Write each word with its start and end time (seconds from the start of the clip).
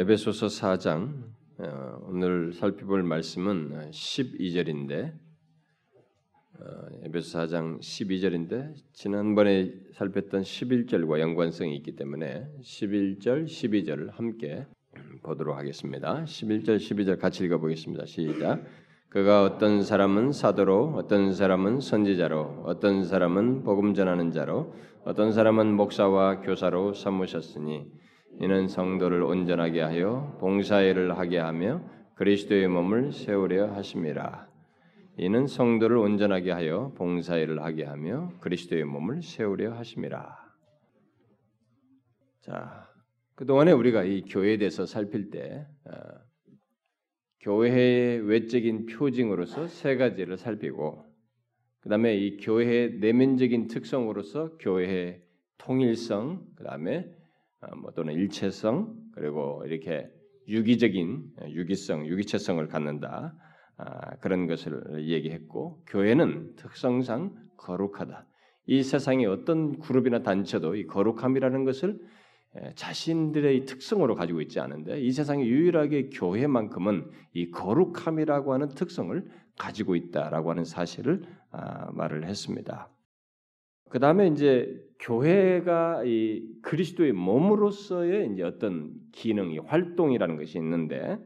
에베소서 0.00 0.46
4장 0.46 1.12
어, 1.58 1.98
오늘 2.08 2.54
살펴볼 2.54 3.02
말씀은 3.02 3.90
12절인데 3.90 5.12
어, 6.58 6.64
에베소 7.04 7.38
4장 7.38 7.80
12절인데 7.80 8.72
지난번에 8.94 9.74
살폈던 9.92 10.40
11절과 10.40 11.20
연관성이 11.20 11.76
있기 11.76 11.96
때문에 11.96 12.46
11절, 12.62 13.44
12절을 13.44 14.12
함께 14.12 14.66
보도록 15.22 15.58
하겠습니다. 15.58 16.24
11절, 16.24 16.78
12절 16.78 17.20
같이 17.20 17.44
읽어보겠습니다. 17.44 18.06
시작. 18.06 18.64
그가 19.10 19.42
어떤 19.42 19.82
사람은 19.82 20.32
사도로, 20.32 20.94
어떤 20.96 21.34
사람은 21.34 21.80
선지자로, 21.80 22.62
어떤 22.64 23.04
사람은 23.04 23.64
복음 23.64 23.92
전하는 23.92 24.30
자로, 24.30 24.72
어떤 25.04 25.32
사람은 25.32 25.74
목사와 25.74 26.40
교사로 26.40 26.94
삼으셨으니 26.94 28.00
이는 28.38 28.68
성도를 28.68 29.22
온전하게 29.22 29.80
하여 29.80 30.36
봉사일을 30.40 31.18
하게 31.18 31.38
하며 31.38 31.82
그리스도의 32.14 32.68
몸을 32.68 33.12
세우려 33.12 33.72
하심이라. 33.74 34.48
이는 35.18 35.46
성도를 35.46 35.96
온전하게 35.96 36.50
하여 36.50 36.92
봉사일을 36.96 37.62
하게 37.62 37.84
하며 37.84 38.32
그리스도의 38.40 38.84
몸을 38.84 39.22
세우려 39.22 39.74
하심이라. 39.74 40.50
자, 42.40 42.88
그 43.34 43.44
동안에 43.44 43.72
우리가 43.72 44.04
이 44.04 44.22
교회에 44.22 44.56
대해서 44.56 44.86
살필 44.86 45.30
때 45.30 45.66
어, 45.84 45.92
교회의 47.40 48.20
외적인 48.20 48.86
표징으로서 48.86 49.66
세 49.66 49.96
가지를 49.96 50.36
살피고, 50.36 51.06
그 51.80 51.88
다음에 51.88 52.16
이 52.16 52.36
교회의 52.36 52.98
내면적인 53.00 53.68
특성으로서 53.68 54.58
교회의 54.58 55.22
통일성, 55.58 56.46
그 56.54 56.64
다음에 56.64 57.06
어, 57.06 57.19
뭐 57.76 57.92
또는 57.92 58.14
일체성 58.14 58.94
그리고 59.14 59.62
이렇게 59.66 60.10
유기적인 60.48 61.24
유기성, 61.50 62.06
유기체성을 62.06 62.66
갖는다 62.68 63.34
아, 63.76 64.16
그런 64.16 64.46
것을 64.46 65.06
얘기했고 65.08 65.82
교회는 65.86 66.56
특성상 66.56 67.34
거룩하다. 67.56 68.26
이 68.66 68.82
세상의 68.82 69.26
어떤 69.26 69.78
그룹이나 69.78 70.22
단체도 70.22 70.76
이 70.76 70.86
거룩함이라는 70.86 71.64
것을 71.64 71.98
자신들의 72.74 73.64
특성으로 73.64 74.14
가지고 74.14 74.40
있지 74.40 74.60
않은데 74.60 75.00
이 75.00 75.12
세상에 75.12 75.44
유일하게 75.46 76.10
교회만큼은 76.10 77.10
이 77.32 77.50
거룩함이라고 77.50 78.52
하는 78.52 78.68
특성을 78.68 79.24
가지고 79.56 79.94
있다라고 79.96 80.50
하는 80.50 80.64
사실을 80.64 81.22
아, 81.52 81.90
말을 81.92 82.26
했습니다. 82.26 82.90
그 83.90 83.98
다음에 83.98 84.28
이제 84.28 84.80
교회가 85.00 86.04
이 86.04 86.44
그리스도의 86.62 87.12
몸으로서의 87.12 88.30
이제 88.32 88.44
어떤 88.44 88.92
기능이 89.10 89.58
활동이라는 89.58 90.36
것이 90.36 90.58
있는데 90.58 91.18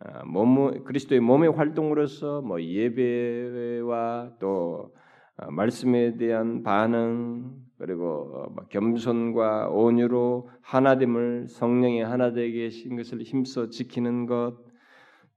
어, 0.00 0.24
몸 0.26 0.82
그리스도의 0.82 1.20
몸의 1.20 1.52
활동으로서 1.52 2.42
뭐 2.42 2.60
예배와 2.60 4.32
또 4.40 4.92
어, 5.36 5.50
말씀에 5.52 6.16
대한 6.16 6.64
반응 6.64 7.52
그리고 7.78 8.32
어, 8.34 8.66
겸손과 8.68 9.68
온유로 9.68 10.50
하나됨을 10.60 11.46
성령의 11.48 12.04
하나되게 12.04 12.62
계신 12.64 12.96
것을 12.96 13.22
힘써 13.22 13.68
지키는 13.70 14.26
것, 14.26 14.56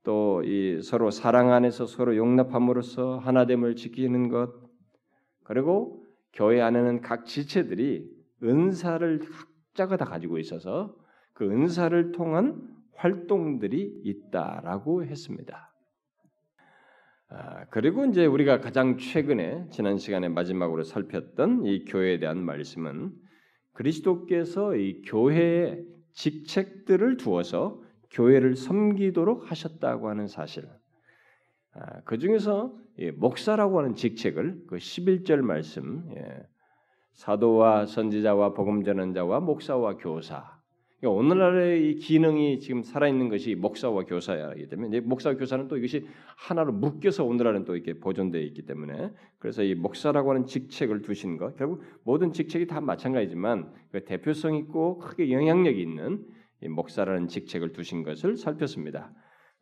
또 0.03 0.41
이 0.43 0.81
서로 0.81 1.11
사랑 1.11 1.51
안에서 1.51 1.85
서로 1.85 2.15
용납함으로써 2.15 3.17
하나됨을 3.19 3.75
지키는 3.75 4.29
것, 4.29 4.51
그리고 5.43 6.04
교회 6.35 6.61
안에는 6.61 7.01
각 7.01 7.25
지체들이 7.25 8.09
은사를 8.43 9.19
각자가 9.19 9.97
다 9.97 10.05
가지고 10.05 10.37
있어서 10.37 10.95
그 11.33 11.49
은사를 11.49 12.11
통한 12.11 12.61
활동들이 12.93 14.01
있다라고 14.03 15.03
했습니다. 15.05 15.73
아, 17.29 17.65
그리고 17.69 18.05
이제 18.05 18.25
우리가 18.25 18.59
가장 18.59 18.97
최근에 18.97 19.67
지난 19.71 19.97
시간에 19.97 20.29
마지막으로 20.29 20.83
살폈던 20.83 21.65
이 21.65 21.85
교회에 21.85 22.19
대한 22.19 22.43
말씀은 22.43 23.13
그리스도께서 23.73 24.75
이 24.75 25.01
교회의 25.01 25.85
직책들을 26.13 27.17
두어서 27.17 27.81
교회를 28.11 28.55
섬기도록 28.55 29.51
하셨다고 29.51 30.09
하는 30.09 30.27
사실. 30.27 30.69
아, 31.75 32.01
그 32.05 32.17
중에서 32.17 32.73
목사라고 33.15 33.79
하는 33.79 33.95
직책을 33.95 34.63
그 34.67 34.77
11절 34.77 35.41
말씀 35.41 36.09
예, 36.15 36.47
사도와 37.11 37.85
선지자와 37.85 38.53
복음 38.53 38.83
전환자와 38.83 39.41
목사와 39.41 39.97
교사 39.97 40.55
그러니까 41.01 41.19
오늘날의 41.19 41.89
이 41.89 41.95
기능이 41.95 42.59
지금 42.61 42.81
살아있는 42.81 43.27
것이 43.27 43.55
목사와 43.55 44.05
교사이기 44.05 44.69
때문에 44.69 45.01
목사와 45.01 45.35
교사는 45.35 45.67
또 45.67 45.77
이것이 45.77 46.07
하나로 46.37 46.71
묶여서 46.71 47.25
오늘날은 47.25 47.65
또 47.65 47.75
이렇게 47.75 47.99
보존되어 47.99 48.41
있기 48.41 48.61
때문에 48.65 49.11
그래서 49.37 49.61
이 49.61 49.75
목사라고 49.75 50.29
하는 50.29 50.45
직책을 50.45 51.01
두신 51.01 51.35
것 51.35 51.57
결국 51.57 51.83
모든 52.03 52.31
직책이 52.31 52.67
다 52.67 52.79
마찬가지지만 52.79 53.73
그 53.91 54.05
대표성 54.05 54.55
있고 54.55 54.99
크게 54.99 55.29
영향력이 55.29 55.81
있는 55.81 56.25
이 56.63 56.69
목사라는 56.69 57.27
직책을 57.27 57.73
두신 57.73 58.03
것을 58.03 58.37
살폈습니다. 58.37 59.11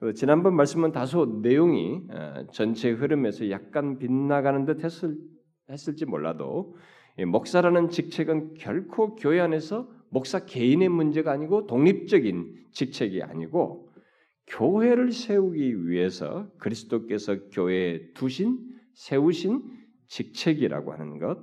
그 0.03 0.13
지난번 0.13 0.57
말씀은 0.57 0.91
다소 0.91 1.39
내용이 1.41 2.01
어, 2.09 2.45
전체 2.51 2.91
흐름에서 2.91 3.49
약간 3.51 3.99
빗나가는 3.99 4.65
듯 4.65 4.83
했을, 4.83 5.15
했을지 5.69 6.05
몰라도 6.05 6.75
목사라는 7.25 7.87
직책은 7.87 8.55
결코 8.55 9.15
교회 9.15 9.39
안에서 9.39 9.89
목사 10.09 10.43
개인의 10.43 10.89
문제가 10.89 11.31
아니고 11.31 11.67
독립적인 11.67 12.65
직책이 12.73 13.23
아니고 13.23 13.93
교회를 14.47 15.13
세우기 15.13 15.87
위해서 15.87 16.49
그리스도께서 16.57 17.37
교회에 17.53 18.11
두신 18.11 18.59
세우신 18.95 19.61
직책이라고 20.09 20.91
하는 20.91 21.17
것. 21.17 21.39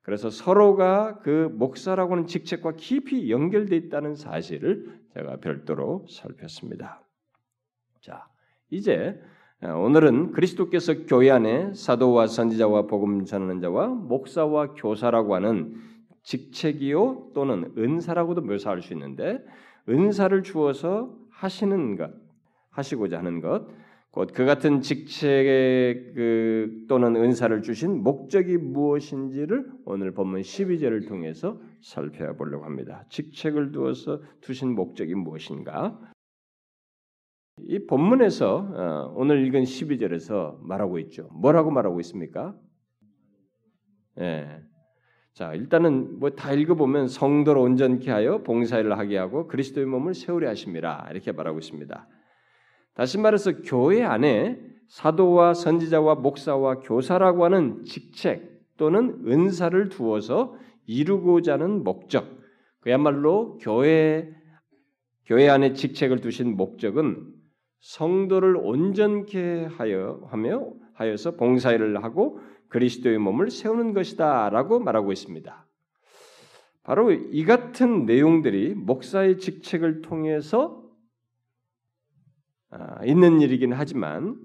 그래서 0.00 0.30
서로가 0.30 1.18
그 1.18 1.50
목사라고 1.52 2.14
하는 2.14 2.26
직책과 2.28 2.76
깊이 2.76 3.30
연결되어 3.30 3.76
있다는 3.76 4.14
사실을 4.14 5.02
제가 5.12 5.36
별도로 5.40 6.06
살폈습니다. 6.08 7.03
자, 8.04 8.28
이제 8.68 9.18
어, 9.62 9.78
오늘은 9.78 10.32
그리스도께서 10.32 11.06
교회 11.06 11.30
안에 11.30 11.72
사도와 11.72 12.26
선지자와 12.26 12.82
복음 12.82 13.24
전하는 13.24 13.62
자와 13.62 13.88
목사와 13.88 14.74
교사라고 14.74 15.34
하는 15.34 15.74
직책이요 16.22 17.30
또는 17.34 17.72
은사라고도 17.78 18.42
묘사할 18.42 18.82
수 18.82 18.92
있는데 18.92 19.42
은사를 19.88 20.42
주어서 20.42 21.16
하시는 21.30 21.96
것, 21.96 22.10
하시고자 22.68 23.18
하는 23.18 23.40
것, 23.40 23.68
곧 24.10 24.34
그 24.34 24.44
같은 24.44 24.82
직책의 24.82 26.12
그 26.14 26.84
또는 26.88 27.16
은사를 27.16 27.62
주신 27.62 28.02
목적이 28.02 28.58
무엇인지를 28.58 29.72
오늘 29.86 30.12
본문 30.12 30.42
12절을 30.42 31.08
통해서 31.08 31.58
살펴보려고 31.80 32.66
합니다. 32.66 33.06
직책을 33.08 33.72
두어서 33.72 34.20
두신 34.42 34.74
목적이 34.74 35.14
무엇인가? 35.14 36.13
이 37.62 37.86
본문에서 37.86 38.56
어, 38.56 39.12
오늘 39.16 39.46
읽은 39.46 39.62
12절에서 39.62 40.58
말하고 40.60 40.98
있죠. 41.00 41.28
뭐라고 41.32 41.70
말하고 41.70 42.00
있습니까? 42.00 42.54
예. 44.20 44.60
자, 45.32 45.54
일단은 45.54 46.18
뭐 46.20 46.30
다 46.30 46.52
읽어보면 46.52 47.08
성도를 47.08 47.60
온전케 47.60 48.10
하여 48.10 48.42
봉사일을 48.42 48.98
하게 48.98 49.18
하고 49.18 49.46
그리스도의 49.46 49.86
몸을 49.86 50.14
세우려 50.14 50.48
하심이라 50.48 51.08
이렇게 51.10 51.32
말하고 51.32 51.58
있습니다. 51.58 52.08
다시 52.94 53.18
말해서 53.18 53.62
교회 53.62 54.04
안에 54.04 54.60
사도와 54.88 55.54
선지자와 55.54 56.16
목사와 56.16 56.80
교사라고 56.80 57.44
하는 57.44 57.84
직책 57.84 58.76
또는 58.76 59.22
은사를 59.26 59.88
두어서 59.88 60.56
이루고자 60.86 61.54
하는 61.54 61.82
목적, 61.82 62.26
그야말로 62.80 63.58
교회 63.58 64.28
교회 65.24 65.48
안에 65.48 65.72
직책을 65.72 66.20
두신 66.20 66.56
목적은 66.56 67.33
성도를 67.84 68.56
온전케 68.56 69.66
하여 69.76 70.26
하며 70.30 70.72
하여서 70.94 71.32
봉사일을 71.32 72.02
하고 72.02 72.40
그리스도의 72.68 73.18
몸을 73.18 73.50
세우는 73.50 73.92
것이다라고 73.92 74.80
말하고 74.80 75.12
있습니다. 75.12 75.66
바로 76.82 77.12
이 77.12 77.44
같은 77.44 78.06
내용들이 78.06 78.74
목사의 78.74 79.38
직책을 79.38 80.00
통해서 80.00 80.82
아, 82.70 83.04
있는 83.04 83.42
일이긴 83.42 83.74
하지만 83.74 84.36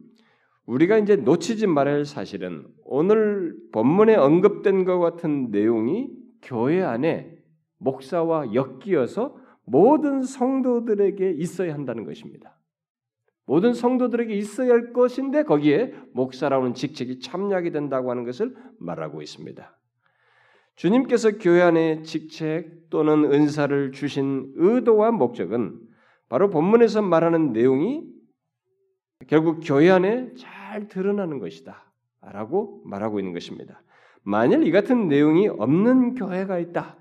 우리가 0.65 0.97
이제 0.97 1.15
놓치지 1.15 1.65
말아야 1.67 1.95
할 1.95 2.05
사실은 2.05 2.67
오늘 2.83 3.55
본문에 3.71 4.15
언급된 4.15 4.83
것 4.83 4.99
같은 4.99 5.49
내용이 5.49 6.09
교회 6.41 6.83
안에 6.83 7.37
목사와 7.77 8.53
엮이어서 8.53 9.37
모든 9.65 10.23
성도들에게 10.23 11.31
있어야 11.37 11.73
한다는 11.73 12.03
것입니다. 12.03 12.58
모든 13.49 13.73
성도들에게 13.73 14.31
있어야 14.35 14.73
할 14.73 14.93
것인데 14.93 15.41
거기에 15.41 15.95
목사라는 16.13 16.75
직책이 16.75 17.19
참여하게 17.19 17.71
된다고 17.71 18.11
하는 18.11 18.23
것을 18.23 18.55
말하고 18.77 19.23
있습니다. 19.23 19.75
주님께서 20.75 21.39
교회 21.39 21.63
안에 21.63 22.03
직책 22.03 22.91
또는 22.91 23.33
은사를 23.33 23.91
주신 23.91 24.53
의도와 24.55 25.09
목적은 25.09 25.79
바로 26.29 26.51
본문에서 26.51 27.01
말하는 27.01 27.51
내용이 27.51 28.03
결국 29.25 29.61
교회 29.63 29.89
안에 29.89 30.35
잘 30.35 30.87
드러나는 30.87 31.39
것이다. 31.39 31.91
라고 32.21 32.83
말하고 32.85 33.19
있는 33.19 33.33
것입니다. 33.33 33.81
만일 34.21 34.63
이 34.63 34.69
같은 34.69 35.07
내용이 35.07 35.47
없는 35.47 36.13
교회가 36.13 36.59
있다. 36.59 36.98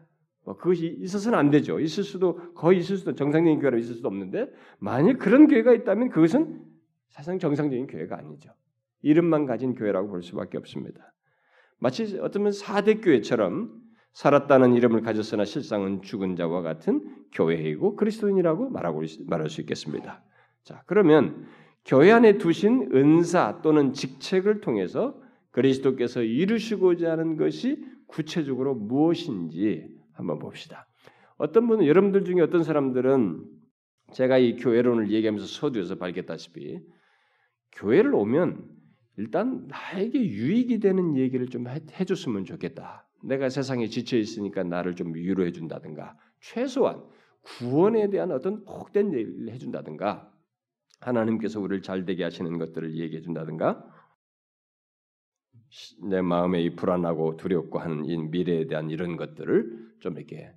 뭐 0.49 0.57
그것이 0.57 0.97
있어서는 1.01 1.39
안 1.39 1.51
되죠. 1.51 1.79
있을 1.79 2.03
수도 2.03 2.55
거의 2.55 2.79
있을 2.79 2.97
수도 2.97 3.15
정상적인 3.15 3.61
교회로 3.61 3.77
있을 3.77 3.97
수도 3.97 4.09
없는데 4.09 4.51
만일 4.79 5.19
그런 5.19 5.47
교회가 5.47 5.75
있다면 5.75 6.09
그것은 6.09 6.63
사실상 7.11 7.39
정상적인 7.39 7.87
교회가 7.87 8.17
아니죠. 8.17 8.51
이름만 9.03 9.45
가진 9.45 9.75
교회라고 9.75 10.09
볼 10.09 10.23
수밖에 10.23 10.57
없습니다. 10.57 11.13
마치 11.77 12.19
어쩌면 12.23 12.53
사대 12.53 12.95
교회처럼 12.95 13.79
살았다는 14.15 14.73
이름을 14.73 15.03
가졌으나 15.03 15.45
실상은 15.45 16.01
죽은 16.01 16.35
자와 16.35 16.63
같은 16.63 17.05
교회이고 17.33 17.97
그리스도인이라고 17.97 18.71
말하고 18.71 19.03
말할 19.27 19.51
수 19.51 19.61
있겠습니다. 19.61 20.23
자, 20.65 20.83
그러면 20.87 21.45
교회 21.85 22.11
안에 22.11 22.39
두신 22.39 22.89
은사 22.95 23.61
또는 23.63 23.93
직책을 23.93 24.63
통해서 24.63 25.21
그리스도께서 25.51 26.23
이루시고자 26.23 27.11
하는 27.11 27.37
것이 27.37 27.85
구체적으로 28.07 28.75
무엇인지 28.75 29.98
한번 30.19 30.39
봅시다. 30.41 30.89
어떤 31.37 31.69
분은 31.69 31.87
여러분들 31.87 32.25
중에 32.25 32.41
어떤 32.41 32.65
사람들은 32.65 33.45
제가 34.13 34.39
이 34.39 34.57
교회론을 34.57 35.11
얘기하면서 35.13 35.47
서두에서 35.47 35.95
밝혔다시피 35.95 36.81
교회를 37.73 38.15
오면 38.15 38.69
일단 39.17 39.67
나에게 39.69 40.19
유익이 40.19 40.81
되는 40.81 41.17
얘기를 41.17 41.47
좀 41.49 41.67
해줬으면 41.69 42.45
좋겠다. 42.45 43.09
내가 43.23 43.49
세상에 43.49 43.87
지쳐 43.87 44.17
있으니까 44.17 44.65
나를 44.65 44.97
좀 44.97 45.15
위로해 45.15 45.53
준다든가 45.53 46.17
최소한 46.41 47.03
구원에 47.43 48.11
대한 48.11 48.33
어떤 48.33 48.65
복된 48.65 49.15
얘기를 49.15 49.51
해준다든가 49.51 50.33
하나님께서 51.01 51.61
우리를 51.61 51.83
잘되게 51.83 52.25
하시는 52.25 52.59
것들을 52.59 52.97
얘기해 52.97 53.21
준다든가 53.23 53.85
내 56.03 56.23
마음에 56.23 56.63
이 56.63 56.75
불안하고 56.75 57.37
두렵고 57.37 57.79
하는 57.79 58.05
이 58.05 58.17
미래에 58.17 58.67
대한 58.67 58.91
이런 58.91 59.17
것들을 59.17 59.97
좀 60.01 60.17
이렇게 60.17 60.53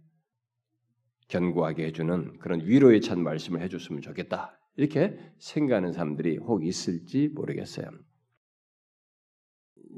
견고하게 1.28 1.86
해주는 1.88 2.40
그런 2.40 2.62
위로에 2.62 3.00
찬 3.00 3.24
말씀을 3.24 3.62
해줬으면 3.62 4.02
좋겠다 4.02 4.60
이렇게 4.76 5.18
생각하는 5.38 5.92
사람들이 5.92 6.38
혹 6.38 6.66
있을지 6.66 7.30
모르겠어요. 7.30 7.90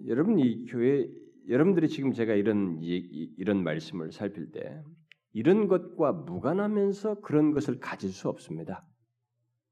여러분 0.07 0.39
이 0.39 0.65
교회 0.65 1.07
여러분들이 1.47 1.89
지금 1.89 2.13
제가 2.13 2.33
이런 2.33 2.79
이런 2.81 3.63
말씀을 3.63 4.11
살필 4.11 4.51
때 4.51 4.81
이런 5.33 5.67
것과 5.67 6.13
무관하면서 6.13 7.21
그런 7.21 7.51
것을 7.51 7.79
가질 7.79 8.11
수 8.11 8.29
없습니다. 8.29 8.85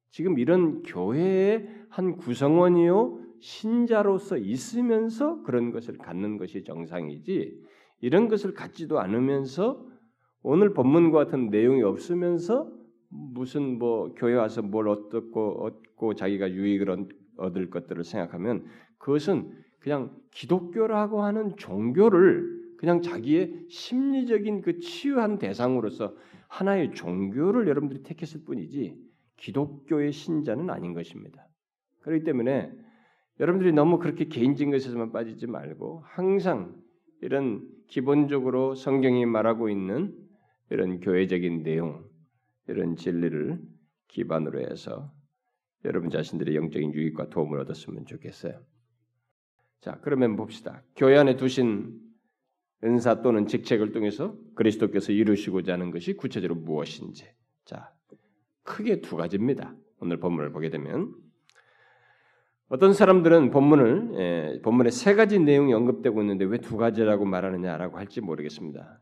지금 0.10 0.38
이런 0.40 0.84
교회의 0.84 1.68
한 1.90 2.18
구성원이요 2.18 3.20
신자로서 3.42 4.38
있으면서 4.38 5.42
그런 5.42 5.72
것을 5.72 5.98
갖는 5.98 6.38
것이 6.38 6.64
정상이지 6.64 7.60
이런 8.00 8.28
것을 8.28 8.54
갖지도 8.54 9.00
않으면서 9.00 9.86
오늘 10.44 10.74
본문과 10.74 11.26
같은 11.26 11.50
내용이 11.50 11.82
없으면서 11.82 12.72
무슨 13.10 13.78
뭐 13.78 14.14
교회 14.16 14.36
와서 14.36 14.62
뭘 14.62 14.88
얻고 14.88 15.66
얻고 15.66 16.16
자기가 16.16 16.52
유익을 16.52 17.08
얻을 17.38 17.70
것들을 17.70 18.04
생각하면 18.04 18.66
그것은 18.98 19.52
그냥 19.80 20.16
기독교라고 20.32 21.24
하는 21.24 21.56
종교를 21.58 22.62
그냥 22.78 23.02
자기의 23.02 23.66
심리적인 23.70 24.62
그 24.62 24.80
치유한 24.80 25.40
대상으로서 25.40 26.16
하나의 26.48 26.94
종교를 26.94 27.68
여러분들이 27.68 28.04
택했을 28.04 28.44
뿐이지 28.44 28.98
기독교의 29.38 30.12
신자는 30.12 30.70
아닌 30.70 30.94
것입니다. 30.94 31.48
그렇기 32.02 32.24
때문에 32.24 32.72
여러분들이 33.39 33.72
너무 33.72 34.00
그렇게 34.00 34.25
개인적인 34.25 34.72
것에서만 34.72 35.12
빠지지 35.12 35.48
말고 35.48 36.04
항상 36.06 36.75
이런 37.22 37.68
기본적으로 37.88 38.75
성경이 38.75 39.25
말하고 39.25 39.69
있는 39.69 40.16
이런 40.69 41.00
교회적인 41.00 41.63
내용, 41.63 42.06
이런 42.68 42.95
진리를 42.95 43.60
기반으로 44.07 44.62
해서 44.62 45.12
여러분 45.83 46.10
자신들의 46.10 46.56
영적인 46.56 46.94
유익과 46.94 47.30
도움을 47.30 47.60
얻었으면 47.60 48.06
좋겠어요. 48.06 48.62
자, 49.81 50.00
그러면 50.01 50.36
봅시다. 50.36 50.83
교회 50.95 51.18
안에 51.18 51.38
두신 51.38 52.00
은사 52.83 53.22
또는 53.22 53.48
직책을 53.48 53.92
통해서 53.92 54.36
그리스도께서 54.56 55.12
이루시고자 55.12 55.74
하는 55.74 55.92
것이 55.92 56.13
구체적으로 56.13 56.60
무엇인지. 56.60 57.25
자, 57.66 57.92
크게 58.63 59.01
두 59.01 59.16
가지입니다. 59.16 59.75
오늘 60.00 60.18
본문을 60.18 60.51
보게 60.51 60.69
되면 60.69 61.13
어떤 62.71 62.94
사람들은 62.94 63.51
본문을 63.51 64.12
예, 64.13 64.62
본문에 64.63 64.91
세 64.91 65.13
가지 65.13 65.38
내용이 65.39 65.73
언급되고 65.73 66.21
있는데 66.21 66.45
왜 66.45 66.57
두 66.57 66.77
가지라고 66.77 67.25
말하느냐라고 67.25 67.97
할지 67.97 68.21
모르겠습니다. 68.21 69.01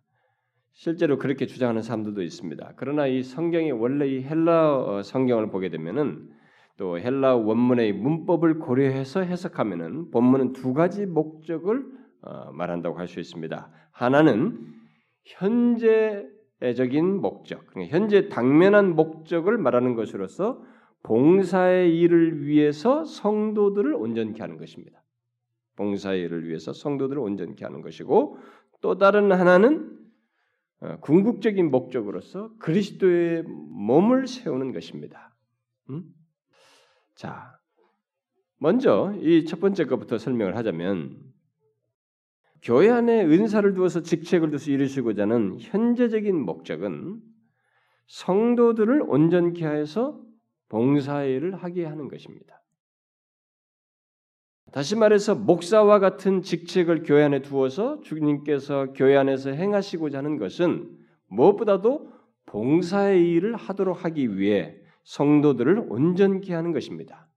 실제로 0.73 1.19
그렇게 1.19 1.45
주장하는 1.45 1.83
사람들도 1.83 2.23
있습니다. 2.23 2.73
그러나 2.77 3.05
이 3.05 3.21
성경이 3.21 3.71
원래 3.71 4.07
이 4.07 4.23
헬라 4.23 4.75
어, 4.75 5.03
성경을 5.03 5.51
보게 5.51 5.69
되면은 5.69 6.29
또 6.77 6.97
헬라 6.97 7.35
원문의 7.35 7.93
문법을 7.93 8.57
고려해서 8.57 9.19
해석하면은 9.21 10.09
본문은 10.09 10.53
두 10.53 10.73
가지 10.73 11.05
목적을 11.05 11.85
어, 12.23 12.51
말한다고 12.53 12.97
할 12.97 13.07
수 13.07 13.19
있습니다. 13.19 13.69
하나는 13.91 14.57
현재적인 15.25 17.21
목적, 17.21 17.67
그러니까 17.67 17.95
현재 17.95 18.29
당면한 18.29 18.95
목적을 18.95 19.59
말하는 19.59 19.93
것으로서 19.93 20.59
봉사의 21.03 21.97
일을 21.99 22.45
위해서 22.45 23.05
성도들을 23.05 23.93
온전케 23.93 24.41
하는 24.41 24.57
것입니다. 24.57 25.01
봉사의 25.75 26.21
일을 26.23 26.47
위해서 26.47 26.73
성도들을 26.73 27.21
온전케 27.21 27.63
하는 27.63 27.81
것이고 27.81 28.37
또 28.81 28.97
다른 28.97 29.31
하나는 29.31 29.97
어, 30.81 30.97
궁극적인 31.01 31.71
목적으로서 31.71 32.51
그리스도의 32.59 33.43
몸을 33.43 34.27
세우는 34.27 34.71
것입니다. 34.71 35.35
음? 35.89 36.03
자, 37.15 37.59
먼저 38.57 39.13
이 39.21 39.45
첫 39.45 39.59
번째 39.59 39.85
것부터 39.85 40.17
설명을 40.17 40.55
하자면 40.55 41.17
교회 42.61 42.89
안에 42.89 43.23
은사를 43.25 43.73
두어서 43.73 44.01
직책을 44.01 44.49
두어서 44.51 44.71
이루시고자 44.71 45.23
하는 45.23 45.57
현재적인 45.59 46.37
목적은 46.37 47.21
성도들을 48.07 49.03
온전케 49.07 49.65
하여서 49.65 50.21
봉사일을 50.69 51.55
하게 51.55 51.85
하는 51.85 52.07
것입니다. 52.07 52.61
다시 54.71 54.95
말해서 54.95 55.33
목사와 55.35 55.99
같은 55.99 56.41
직책을 56.43 57.03
교회 57.03 57.23
안에 57.23 57.41
두어서 57.41 58.01
주님께서 58.01 58.93
교회 58.93 59.17
안에서 59.17 59.49
행하시고자 59.49 60.19
하는 60.19 60.37
것은 60.37 60.95
무엇보다도 61.27 62.13
봉사의 62.45 63.31
일을 63.31 63.55
하도록 63.55 64.05
하기 64.05 64.37
위해 64.37 64.75
성도들을 65.03 65.87
온전케 65.89 66.53
하는 66.53 66.71
것입니다. 66.71 67.27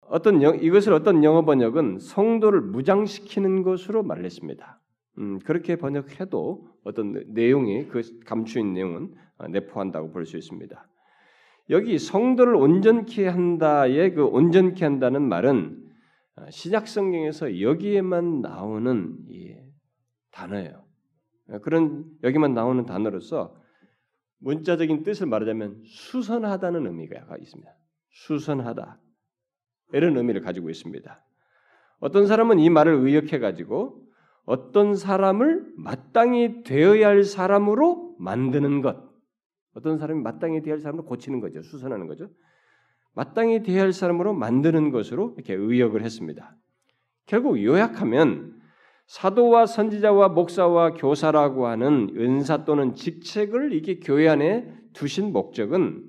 어떤 0.00 0.42
영, 0.42 0.58
이것을 0.58 0.92
어떤 0.92 1.24
영어 1.24 1.44
번역은 1.44 1.98
성도를 1.98 2.60
무장시키는 2.62 3.62
것으로 3.62 4.02
말했습니다. 4.02 4.80
음, 5.18 5.38
그렇게 5.40 5.76
번역해도 5.76 6.68
어떤 6.84 7.22
내용이 7.28 7.88
그 7.88 8.02
감추인 8.24 8.72
내용은 8.72 9.14
어, 9.38 9.48
내포한다고 9.48 10.10
볼 10.10 10.24
수 10.24 10.36
있습니다. 10.36 10.88
여기 11.70 11.98
성도를 11.98 12.54
온전케 12.54 13.26
한다의 13.26 14.14
그 14.14 14.24
온전케 14.24 14.84
한다는 14.84 15.22
말은 15.22 15.84
어, 16.36 16.50
신약 16.50 16.86
성경에서 16.86 17.60
여기에만 17.60 18.42
나오는 18.42 19.18
단어예요. 20.30 20.84
그런 21.62 22.04
여기만 22.22 22.54
나오는 22.54 22.84
단어로서 22.84 23.56
문자적인 24.38 25.02
뜻을 25.02 25.26
말하자면 25.26 25.82
수선하다는 25.86 26.86
의미가 26.86 27.36
있습니다. 27.40 27.70
수선하다 28.10 29.00
이런 29.92 30.16
의미를 30.16 30.40
가지고 30.42 30.70
있습니다. 30.70 31.24
어떤 32.00 32.26
사람은 32.26 32.58
이 32.58 32.68
말을 32.68 32.94
의역해 32.94 33.38
가지고 33.38 34.04
어떤 34.44 34.94
사람을 34.94 35.72
마땅히 35.76 36.62
되어야 36.62 37.08
할 37.08 37.24
사람으로 37.24 38.16
만드는 38.18 38.82
것, 38.82 39.05
어떤 39.76 39.98
사람이 39.98 40.22
마땅히 40.22 40.62
되어야 40.62 40.76
할 40.76 40.80
사람으로 40.80 41.04
고치는 41.04 41.40
거죠, 41.40 41.62
수선하는 41.62 42.06
거죠. 42.06 42.28
마땅히 43.14 43.62
되어야 43.62 43.82
할 43.82 43.92
사람으로 43.92 44.32
만드는 44.32 44.90
것으로 44.90 45.34
이렇게 45.36 45.54
의역을 45.54 46.02
했습니다. 46.02 46.56
결국 47.26 47.62
요약하면 47.62 48.56
사도와 49.06 49.66
선지자와 49.66 50.30
목사와 50.30 50.94
교사라고 50.94 51.66
하는 51.66 52.10
은사 52.16 52.64
또는 52.64 52.94
직책을 52.94 53.72
이게 53.72 54.00
교회 54.00 54.28
안에 54.28 54.72
두신 54.94 55.32
목적은 55.32 56.02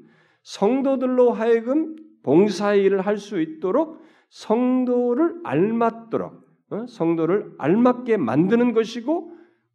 성도들로 0.44 1.34
하여금 1.34 1.96
봉사의 2.24 2.84
일을 2.84 3.02
할 3.02 3.18
수 3.18 3.42
있도록 3.42 4.02
성도를 4.30 5.42
알맞도록 5.44 6.48
어? 6.70 6.86
성도를 6.88 7.54
알맞게 7.58 8.18
만드는 8.18 8.74
것이고 8.74 9.32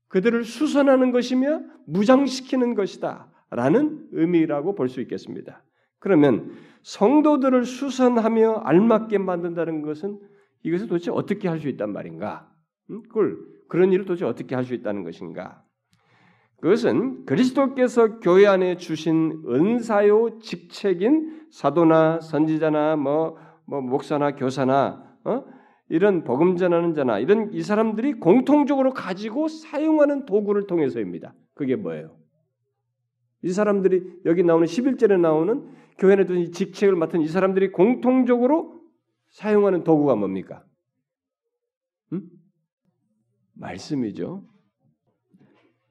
그들을 0.09 0.45
수선하는 0.45 1.11
것이며 1.11 1.61
무장시키는 1.87 2.75
것이다 2.75 3.32
라는 3.55 4.07
의미라고 4.13 4.75
볼 4.75 4.89
수 4.89 5.01
있겠습니다. 5.01 5.63
그러면 5.99 6.53
성도들을 6.83 7.65
수선하며 7.65 8.63
알맞게 8.65 9.19
만든다는 9.19 9.83
것은 9.83 10.19
이것을 10.65 10.89
도대체 10.89 11.11
어떻게 11.11 11.49
할 11.49 11.59
수 11.61 11.69
있단 11.69 11.93
말인가? 11.93 12.49
그걸 12.89 13.39
그런 13.69 13.93
일을 13.93 14.05
도대체 14.05 14.25
어떻게 14.25 14.55
할 14.55 14.65
수 14.65 14.75
있다는 14.75 15.05
것인가? 15.05 15.63
그것은 16.61 17.25
그리스도께서 17.25 18.21
교회 18.21 18.47
안에 18.47 18.77
주신 18.77 19.43
은사요 19.49 20.39
직책인 20.39 21.49
사도나 21.51 22.21
선지자나 22.21 22.97
뭐, 22.97 23.37
뭐 23.67 23.81
목사나 23.81 24.37
교사나 24.37 25.03
어? 25.25 25.45
이런 25.89 26.25
복음 26.25 26.57
전하는 26.57 26.95
자나 26.95 27.19
이런 27.19 27.53
이 27.53 27.63
사람들이 27.63 28.15
공통적으로 28.15 28.93
가지고 28.93 29.49
사용하는 29.49 30.25
도구를 30.25 30.67
통해서입니다. 30.67 31.35
그게 31.55 31.77
뭐예요? 31.77 32.17
이 33.43 33.51
사람들이 33.51 34.21
여기 34.25 34.43
나오는 34.43 34.67
11절에 34.67 35.21
나오는 35.21 35.69
교회 35.99 36.15
안에 36.15 36.27
든 36.27 36.51
직책을 36.53 36.97
맡은 36.97 37.21
이 37.21 37.29
사람들이 37.29 37.73
공통적으로 37.73 38.81
사용하는 39.31 39.85
도구가 39.85 40.17
뭡니까? 40.17 40.65
음? 42.13 42.29
말씀이죠. 43.55 44.47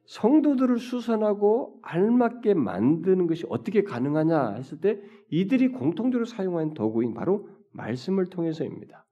성도들을 0.06 0.78
수선하고 0.78 1.80
알맞게 1.84 2.54
만드는 2.54 3.28
것이 3.28 3.46
어떻게 3.50 3.84
가능하냐 3.84 4.56
했을 4.56 4.80
때 4.80 5.02
이들이 5.30 5.70
공통적으로 5.70 6.26
사용하는 6.26 6.74
도구인 6.74 7.14
바로 7.14 7.48
말씀을 7.72 8.26
통해서입니다. 8.26 9.08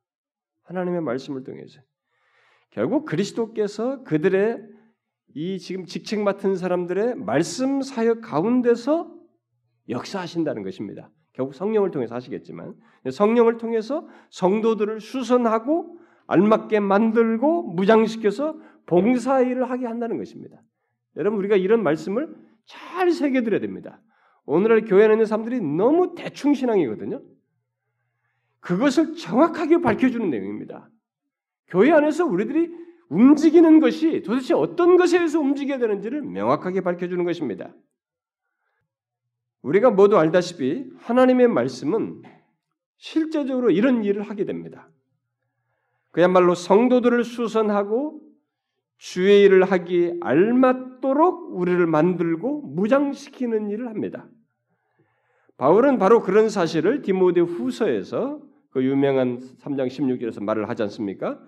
하나님의 0.63 1.01
말씀을 1.01 1.43
통해서. 1.43 1.79
결국 2.71 3.05
그리스도께서 3.05 4.03
그들의 4.03 4.61
이 5.35 5.59
지금 5.59 5.85
직책 5.85 6.21
맡은 6.21 6.55
사람들의 6.55 7.15
말씀 7.15 7.81
사역 7.81 8.21
가운데서 8.21 9.13
역사하신다는 9.89 10.63
것입니다. 10.63 11.11
결국 11.33 11.53
성령을 11.53 11.91
통해서 11.91 12.15
하시겠지만 12.15 12.75
성령을 13.11 13.57
통해서 13.57 14.07
성도들을 14.31 14.99
수선하고 14.99 15.97
알맞게 16.27 16.79
만들고 16.79 17.63
무장시켜서 17.73 18.59
봉사 18.85 19.41
일을 19.41 19.69
하게 19.69 19.85
한다는 19.85 20.17
것입니다. 20.17 20.61
여러분 21.15 21.39
우리가 21.39 21.55
이런 21.55 21.83
말씀을 21.83 22.35
잘 22.65 23.11
새겨드려야 23.11 23.59
됩니다. 23.61 24.01
오늘날 24.45 24.81
교회 24.81 25.05
안에 25.05 25.13
있는 25.13 25.25
사람들이 25.25 25.61
너무 25.61 26.15
대충 26.15 26.53
신앙이거든요. 26.53 27.21
그것을 28.59 29.15
정확하게 29.15 29.81
밝혀주는 29.81 30.29
내용입니다. 30.29 30.89
교회 31.67 31.91
안에서 31.91 32.25
우리들이 32.25 32.88
움직이는 33.09 33.79
것이 33.79 34.21
도대체 34.21 34.53
어떤 34.53 34.97
것에 34.97 35.17
의해서 35.17 35.39
움직여야 35.39 35.79
되는지를 35.79 36.21
명확하게 36.21 36.81
밝혀주는 36.81 37.23
것입니다. 37.23 37.73
우리가 39.61 39.91
모두 39.91 40.17
알다시피 40.17 40.89
하나님의 40.97 41.47
말씀은 41.47 42.21
실제적으로 42.97 43.71
이런 43.71 44.03
일을 44.03 44.23
하게 44.23 44.45
됩니다. 44.45 44.89
그야말로 46.11 46.55
성도들을 46.55 47.23
수선하고 47.23 48.21
주의 48.97 49.43
일을 49.43 49.63
하기 49.63 50.17
알맞도록 50.21 51.55
우리를 51.57 51.85
만들고 51.87 52.61
무장시키는 52.61 53.69
일을 53.69 53.87
합니다. 53.87 54.27
바울은 55.57 55.97
바로 55.97 56.21
그런 56.21 56.49
사실을 56.49 57.01
디모데 57.01 57.41
후서에서 57.41 58.41
그 58.71 58.83
유명한 58.83 59.39
3장 59.39 59.87
16절에서 59.87 60.43
말을 60.43 60.69
하지 60.69 60.83
않습니까? 60.83 61.39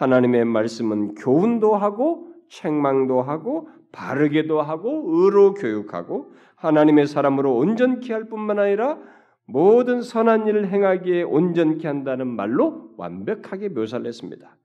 하나님의 0.00 0.46
말씀은 0.46 1.14
교훈도 1.14 1.76
하고 1.76 2.32
책망도 2.48 3.20
하고 3.20 3.68
바르게도 3.92 4.62
하고 4.62 5.02
의로 5.06 5.52
교육하고 5.52 6.32
하나님의 6.56 7.06
사람으로 7.06 7.54
온전케 7.54 8.12
할 8.12 8.24
뿐만 8.24 8.58
아니라 8.58 8.98
모든 9.44 10.00
선한 10.00 10.46
일을 10.46 10.68
행하기에 10.68 11.24
온전케 11.24 11.86
한다는 11.86 12.28
말로 12.28 12.90
완벽하게 12.96 13.68
묘사를 13.68 14.06
했습니다. 14.06 14.56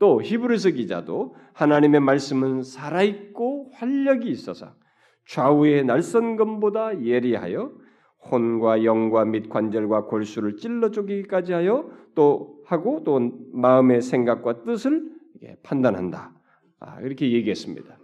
또 0.00 0.20
히브리서 0.22 0.70
기자도 0.70 1.36
하나님의 1.52 2.00
말씀은 2.00 2.64
살아있고 2.64 3.70
활력이 3.74 4.28
있어서 4.28 4.72
좌우의 5.28 5.84
날선 5.84 6.36
검보다 6.36 7.04
예리하여 7.04 7.70
혼과 8.30 8.84
영과 8.84 9.24
및 9.24 9.48
관절과 9.48 10.06
골수를 10.06 10.56
찔러 10.56 10.90
쪼개기까지 10.90 11.52
하여 11.52 11.90
또 12.14 12.62
하고 12.66 13.02
또 13.04 13.32
마음의 13.52 14.02
생각과 14.02 14.62
뜻을 14.64 15.10
판단한다. 15.62 16.32
아, 16.80 17.00
이렇게 17.00 17.32
얘기했습니다. 17.32 17.98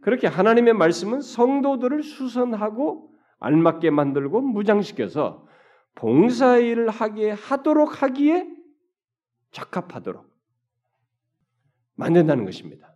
그렇게 0.00 0.26
하나님의 0.26 0.74
말씀은 0.74 1.20
성도들을 1.20 2.02
수선하고 2.02 3.10
알맞게 3.38 3.90
만들고 3.90 4.40
무장시켜서 4.40 5.46
봉사일을 5.94 6.88
하게 6.88 7.30
하도록 7.30 8.02
하기에 8.02 8.48
적합하도록 9.50 10.24
만든다는 11.96 12.44
것입니다. 12.44 12.94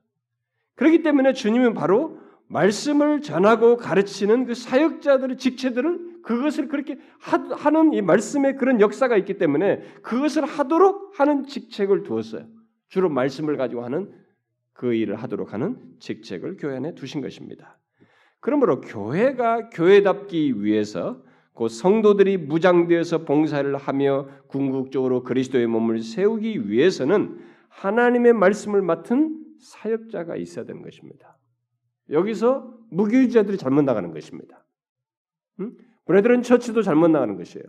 그렇기 0.77 1.03
때문에 1.03 1.33
주님은 1.33 1.75
바로 1.75 2.19
말씀을 2.47 3.21
전하고 3.21 3.77
가르치는 3.77 4.47
그 4.47 4.55
사역자들의 4.55 5.37
직체들을 5.39 6.14
그것을 6.25 6.69
그렇게 6.69 6.99
하는 7.21 7.93
이 7.93 8.03
말씀의 8.03 8.57
그런 8.57 8.81
역사가 8.81 9.17
있기 9.19 9.39
때문에 9.39 9.81
그것을 10.03 10.45
하도록 10.45 11.19
하는 11.19 11.45
직책을 11.45 12.03
두었어요. 12.03 12.47
주로 12.89 13.09
말씀을 13.09 13.57
가지고 13.57 13.85
하는 13.85 14.13
그 14.73 14.95
일을 14.95 15.17
하도록 15.17 15.53
하는 15.53 15.79
직책을 16.01 16.57
교회 16.57 16.77
안에 16.77 16.95
두신 16.95 17.21
것입니다. 17.21 17.79
그러므로 18.41 18.81
교회가 18.81 19.71
교회답기 19.71 20.63
위해서 20.63 21.23
그 21.55 21.69
성도들이 21.69 22.39
무장되어서 22.39 23.25
봉사를 23.25 23.75
하며 23.77 24.29
궁극적으로 24.49 25.23
그리스도의 25.23 25.67
몸을 25.67 26.01
세우기 26.01 26.69
위해서는 26.69 27.39
하나님의 27.69 28.33
말씀을 28.33 28.83
맡은 28.83 29.45
사역자가 29.61 30.37
있어야 30.37 30.65
되는 30.65 30.83
것입니다. 30.83 31.39
여기서 32.11 32.77
무교주자들이 32.91 33.57
잘못 33.57 33.83
나가는 33.83 34.11
것입니다. 34.13 34.67
응? 35.61 35.73
브레드런 36.07 36.43
처치도 36.43 36.83
잘못 36.83 37.09
나가는 37.09 37.37
것이에요. 37.37 37.65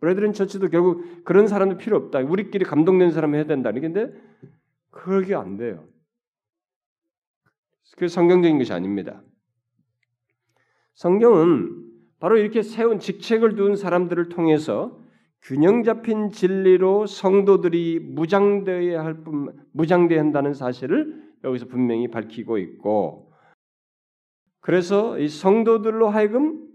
브레드런 0.00 0.32
처치도 0.32 0.68
결국 0.68 1.24
그런 1.24 1.46
사람도 1.46 1.76
필요 1.76 1.96
없다. 1.96 2.20
우리끼리 2.20 2.64
감동된 2.64 3.10
사람 3.10 3.34
해야 3.34 3.44
된다. 3.44 3.70
근데 3.72 4.12
그게 4.90 5.34
안 5.34 5.56
돼요. 5.56 5.86
그 7.96 8.08
성경적인 8.08 8.58
것이 8.58 8.72
아닙니다. 8.72 9.22
성경은 10.94 11.86
바로 12.18 12.36
이렇게 12.36 12.62
세운 12.62 12.98
직책을 12.98 13.56
둔 13.56 13.76
사람들을 13.76 14.28
통해서 14.28 14.98
균형 15.42 15.82
잡힌 15.82 16.30
진리로 16.30 17.06
성도들이 17.06 18.00
무장되어야 18.00 19.02
할 19.02 19.22
뿐, 19.22 19.56
무장되어야 19.72 20.20
한다는 20.20 20.52
사실을 20.52 21.30
여기서 21.44 21.66
분명히 21.66 22.08
밝히고 22.08 22.58
있고, 22.58 23.32
그래서 24.60 25.18
이 25.18 25.28
성도들로 25.28 26.10
하여금 26.10 26.69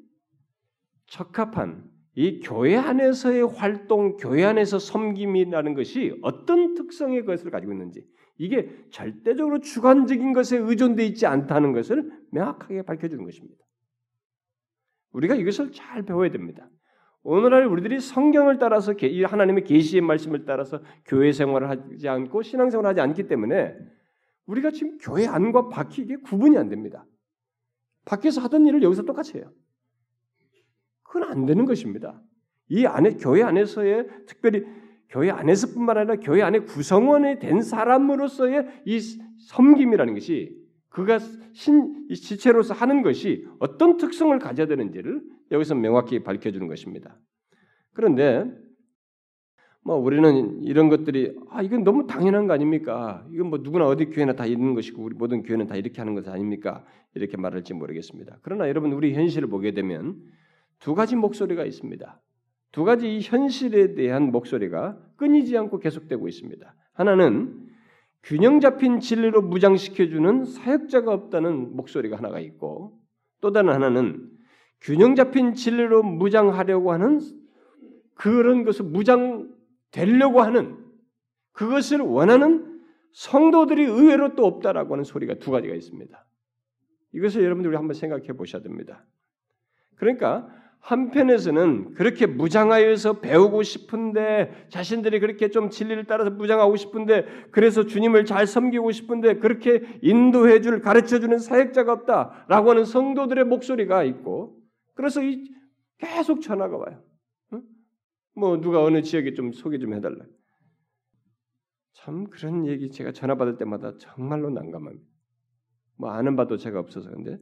적합한 1.07 1.89
이 2.15 2.39
교회 2.39 2.77
안에서의 2.77 3.43
활동, 3.43 4.15
교회 4.17 4.45
안에서 4.45 4.79
섬김이라는 4.79 5.73
것이 5.73 6.17
어떤 6.21 6.73
특성의 6.73 7.25
것을 7.25 7.51
가지고 7.51 7.73
있는지, 7.73 8.05
이게 8.37 8.69
절대적으로 8.89 9.59
주관적인 9.59 10.33
것에 10.33 10.57
의존되어 10.57 11.05
있지 11.05 11.25
않다는 11.25 11.73
것을 11.73 12.11
명확하게 12.31 12.83
밝혀주는 12.83 13.23
것입니다. 13.23 13.63
우리가 15.11 15.35
이것을 15.35 15.71
잘 15.71 16.03
배워야 16.03 16.29
됩니다. 16.29 16.69
오늘날 17.23 17.65
우리들이 17.65 17.99
성경을 17.99 18.59
따라서 18.59 18.93
하나님의 19.27 19.63
계시의 19.63 20.01
말씀을 20.01 20.45
따라서 20.45 20.81
교회 21.05 21.31
생활을 21.31 21.69
하지 21.69 22.07
않고 22.07 22.43
신앙생활을 22.43 22.89
하지 22.89 23.01
않기 23.01 23.27
때문에 23.27 23.75
우리가 24.45 24.71
지금 24.71 24.97
교회 24.99 25.25
안과 25.25 25.69
밖이 25.69 25.95
이게 25.99 26.17
구분이 26.17 26.57
안 26.57 26.69
됩니다. 26.69 27.05
밖에서 28.05 28.41
하던 28.41 28.67
일을 28.67 28.83
여기서 28.83 29.03
똑같이 29.03 29.37
해요. 29.37 29.51
그건 31.15 31.31
안 31.31 31.45
되는 31.45 31.63
것입니다. 31.63 32.21
이 32.67 32.85
안에 32.85 33.11
교회 33.11 33.41
안에서의 33.41 34.05
특별히 34.25 34.65
교회 35.07 35.29
안에서뿐만 35.29 35.97
아니라 35.97 36.15
교회 36.17 36.41
안에 36.41 36.59
구성원이 36.59 37.39
된 37.39 37.61
사람으로서의 37.61 38.81
이 38.85 38.99
섬김이라는 38.99 40.13
것이 40.13 40.57
그가 40.89 41.19
신 41.53 42.05
지체로서 42.09 42.73
하는 42.73 43.01
것이 43.01 43.47
어떤 43.59 43.95
특성을 43.95 44.37
가져야 44.39 44.67
되는지를 44.67 45.21
여기서 45.51 45.75
명확히 45.75 46.21
밝혀주는 46.21 46.67
것입니다. 46.67 47.17
그런데 47.93 48.51
뭐 49.85 49.95
우리는 49.95 50.63
이런 50.63 50.89
것들이 50.89 51.33
아 51.49 51.61
이건 51.61 51.85
너무 51.85 52.07
당연한 52.07 52.45
거 52.47 52.53
아닙니까? 52.53 53.25
이건 53.31 53.51
뭐 53.51 53.59
누구나 53.59 53.85
어디 53.85 54.07
교회나 54.07 54.33
다 54.33 54.45
있는 54.45 54.73
것이고 54.73 55.01
우리 55.01 55.15
모든 55.15 55.43
교회는 55.43 55.67
다 55.67 55.77
이렇게 55.77 56.01
하는 56.01 56.13
것 56.13 56.27
아닙니까? 56.27 56.83
이렇게 57.13 57.37
말할지 57.37 57.73
모르겠습니다. 57.73 58.39
그러나 58.41 58.67
여러분 58.67 58.91
우리 58.91 59.13
현실을 59.13 59.47
보게 59.47 59.71
되면 59.71 60.17
두 60.79 60.95
가지 60.95 61.15
목소리가 61.15 61.65
있습니다. 61.65 62.21
두 62.71 62.83
가지 62.83 63.15
이 63.15 63.21
현실에 63.21 63.95
대한 63.95 64.31
목소리가 64.31 64.97
끊이지 65.15 65.57
않고 65.57 65.79
계속되고 65.79 66.27
있습니다. 66.27 66.75
하나는 66.93 67.67
균형 68.23 68.59
잡힌 68.59 68.99
진리로 68.99 69.41
무장시켜주는 69.41 70.45
사역자가 70.45 71.13
없다는 71.13 71.75
목소리가 71.75 72.17
하나가 72.17 72.39
있고 72.39 72.99
또 73.39 73.51
다른 73.51 73.71
하나는 73.71 74.29
균형 74.81 75.15
잡힌 75.15 75.53
진리로 75.53 76.03
무장하려고 76.03 76.91
하는 76.91 77.21
그런 78.15 78.63
것을 78.63 78.85
무장되려고 78.85 80.41
하는 80.41 80.77
그것을 81.51 82.01
원하는 82.01 82.81
성도들이 83.13 83.83
의외로 83.83 84.35
또 84.35 84.45
없다라고 84.45 84.93
하는 84.95 85.03
소리가 85.03 85.35
두 85.35 85.51
가지가 85.51 85.73
있습니다. 85.73 86.25
이것을 87.13 87.43
여러분들이 87.43 87.75
한번 87.75 87.93
생각해 87.93 88.33
보셔야 88.33 88.61
됩니다. 88.61 89.05
그러니까 89.95 90.49
한편에서는 90.85 91.95
그렇게 91.95 92.27
무장하여서 92.27 93.19
배우고 93.19 93.63
싶은데 93.63 94.67
자신들이 94.69 95.19
그렇게 95.19 95.49
좀 95.49 95.71
진리를 95.71 96.05
따라서 96.05 96.29
무장하고 96.29 96.75
싶은데 96.75 97.25
그래서 97.51 97.87
주님을 97.87 98.25
잘 98.25 98.45
섬기고 98.45 98.91
싶은데 98.91 99.39
그렇게 99.39 99.81
인도해 100.03 100.61
줄 100.61 100.81
가르쳐 100.81 101.19
주는 101.19 101.39
사역자가 101.39 101.91
없다라고 101.91 102.69
하는 102.69 102.85
성도들의 102.85 103.45
목소리가 103.45 104.03
있고 104.03 104.61
그래서 104.93 105.23
이 105.23 105.51
계속 105.97 106.41
전화가 106.41 106.77
와요. 106.77 107.03
뭐 108.35 108.61
누가 108.61 108.83
어느 108.83 109.01
지역에 109.01 109.33
좀 109.33 109.53
소개 109.53 109.79
좀 109.79 109.95
해달라. 109.95 110.23
참 111.93 112.29
그런 112.29 112.67
얘기 112.67 112.91
제가 112.91 113.11
전화 113.11 113.35
받을 113.35 113.57
때마다 113.57 113.97
정말로 113.97 114.51
난감합니다. 114.51 115.03
뭐 115.97 116.11
아는 116.11 116.35
바도 116.35 116.57
제가 116.57 116.79
없어서 116.79 117.09
근데 117.09 117.39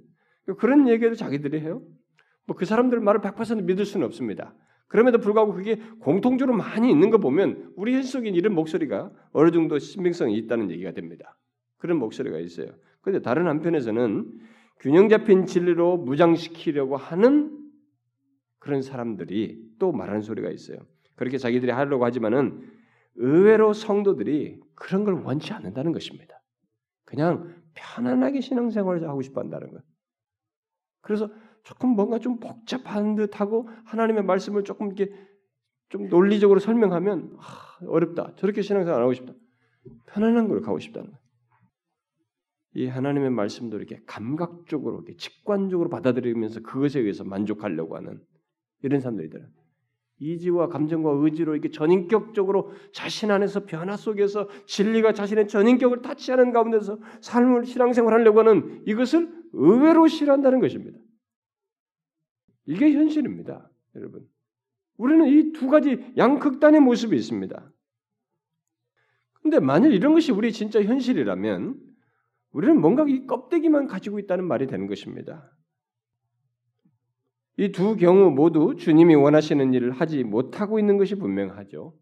그런 0.59 0.87
얘기도 0.87 1.15
자기들이 1.15 1.59
해요. 1.59 1.81
뭐 2.45 2.55
그 2.55 2.65
사람들 2.65 2.99
말을 2.99 3.21
100% 3.21 3.63
믿을 3.63 3.85
수는 3.85 4.05
없습니다. 4.05 4.53
그럼에도 4.87 5.17
불구하고 5.17 5.53
그게 5.53 5.77
공통적으로 5.99 6.55
많이 6.55 6.91
있는 6.91 7.09
거 7.09 7.17
보면 7.17 7.73
우리 7.75 8.01
속에 8.03 8.29
이런 8.29 8.53
목소리가 8.53 9.11
어느 9.31 9.51
정도 9.51 9.79
신빙성이 9.79 10.37
있다는 10.37 10.69
얘기가 10.69 10.91
됩니다. 10.91 11.37
그런 11.77 11.97
목소리가 11.97 12.37
있어요. 12.39 12.67
그런데 13.01 13.23
다른 13.23 13.47
한편에서는 13.47 14.31
균형 14.79 15.09
잡힌 15.09 15.45
진리로 15.45 15.97
무장시키려고 15.97 16.97
하는 16.97 17.57
그런 18.59 18.81
사람들이 18.81 19.59
또 19.79 19.91
말하는 19.91 20.21
소리가 20.21 20.49
있어요. 20.51 20.77
그렇게 21.15 21.37
자기들이 21.37 21.71
하려고 21.71 22.05
하지만은 22.05 22.69
의외로 23.15 23.73
성도들이 23.73 24.59
그런 24.75 25.03
걸 25.03 25.15
원치 25.15 25.53
않는다는 25.53 25.91
것입니다. 25.91 26.41
그냥 27.03 27.53
편안하게 27.73 28.41
신앙생활을 28.41 29.07
하고 29.07 29.21
싶어 29.21 29.41
한다는 29.41 29.69
거예요. 29.69 29.81
그래서 31.01 31.29
조금 31.63 31.89
뭔가 31.89 32.19
좀 32.19 32.39
복잡한 32.39 33.15
듯하고 33.15 33.69
하나님의 33.85 34.23
말씀을 34.23 34.63
조금 34.63 34.87
이렇게 34.87 35.13
좀 35.89 36.07
논리적으로 36.07 36.59
설명하면 36.59 37.37
아, 37.39 37.85
어렵다. 37.87 38.33
저렇게 38.35 38.61
신앙생활 38.61 38.99
안 38.99 39.03
하고 39.03 39.13
싶다. 39.13 39.33
편안한 40.07 40.47
걸 40.47 40.61
가고 40.61 40.79
싶다는 40.79 41.07
거예요. 41.07 41.23
이 42.75 42.87
하나님의 42.87 43.29
말씀도 43.29 43.77
이렇게 43.77 44.01
감각적으로, 44.07 44.97
이렇게 44.97 45.15
직관적으로 45.15 45.89
받아들이면서 45.89 46.61
그것에 46.61 46.99
의해서 46.99 47.23
만족하려고 47.23 47.95
하는 47.95 48.19
이런 48.81 48.99
사람들이더라. 48.99 49.45
이지와 50.19 50.69
감정과 50.69 51.11
의지로 51.11 51.53
이렇게 51.53 51.69
전인격적으로 51.69 52.71
자신 52.93 53.29
안에서 53.29 53.65
변화 53.65 53.95
속에서 53.95 54.47
진리가 54.65 55.13
자신의 55.13 55.47
전인격을 55.47 56.01
타치하는 56.01 56.51
가운데서 56.51 56.99
삶을 57.21 57.65
신앙생활하려고 57.65 58.39
하는 58.39 58.81
이것을 58.87 59.29
의외로 59.53 60.07
싫어한다는 60.07 60.59
것입니다. 60.59 60.97
이게 62.65 62.91
현실입니다, 62.93 63.69
여러분. 63.95 64.27
우리는 64.97 65.27
이 65.27 65.51
두 65.53 65.67
가지 65.67 66.13
양극단의 66.17 66.81
모습이 66.81 67.15
있습니다. 67.15 67.71
근데 69.41 69.59
만일 69.59 69.91
이런 69.93 70.13
것이 70.13 70.31
우리 70.31 70.51
진짜 70.53 70.81
현실이라면 70.81 71.79
우리는 72.51 72.79
뭔가 72.79 73.05
이 73.07 73.25
껍데기만 73.25 73.87
가지고 73.87 74.19
있다는 74.19 74.45
말이 74.45 74.67
되는 74.67 74.87
것입니다. 74.87 75.51
이 77.57 77.71
두 77.71 77.95
경우 77.95 78.31
모두 78.31 78.75
주님이 78.75 79.15
원하시는 79.15 79.73
일을 79.73 79.91
하지 79.91 80.23
못하고 80.23 80.79
있는 80.79 80.97
것이 80.97 81.15
분명하죠. 81.15 81.95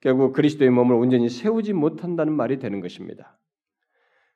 결국 0.00 0.32
그리스도의 0.32 0.70
몸을 0.70 0.94
온전히 0.96 1.28
세우지 1.28 1.72
못한다는 1.72 2.34
말이 2.34 2.58
되는 2.58 2.80
것입니다. 2.80 3.38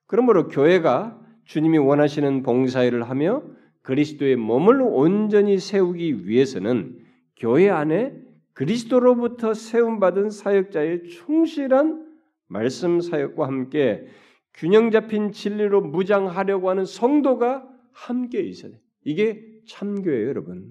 그러므로 0.06 0.48
교회가 0.48 1.20
주님이 1.44 1.78
원하시는 1.78 2.42
봉사일을 2.42 3.08
하며 3.08 3.42
그리스도의 3.88 4.36
몸을 4.36 4.82
온전히 4.82 5.58
세우기 5.58 6.28
위해서는 6.28 6.98
교회 7.38 7.70
안에 7.70 8.14
그리스도로부터 8.52 9.54
세움받은 9.54 10.28
사역자의 10.28 11.04
충실한 11.04 12.06
말씀 12.48 13.00
사역과 13.00 13.46
함께 13.46 14.06
균형 14.52 14.90
잡힌 14.90 15.32
진리로 15.32 15.80
무장하려고 15.80 16.68
하는 16.68 16.84
성도가 16.84 17.66
함께 17.92 18.40
있어야 18.40 18.72
돼. 18.72 18.80
이게 19.04 19.42
참교회예요, 19.66 20.28
여러분. 20.28 20.68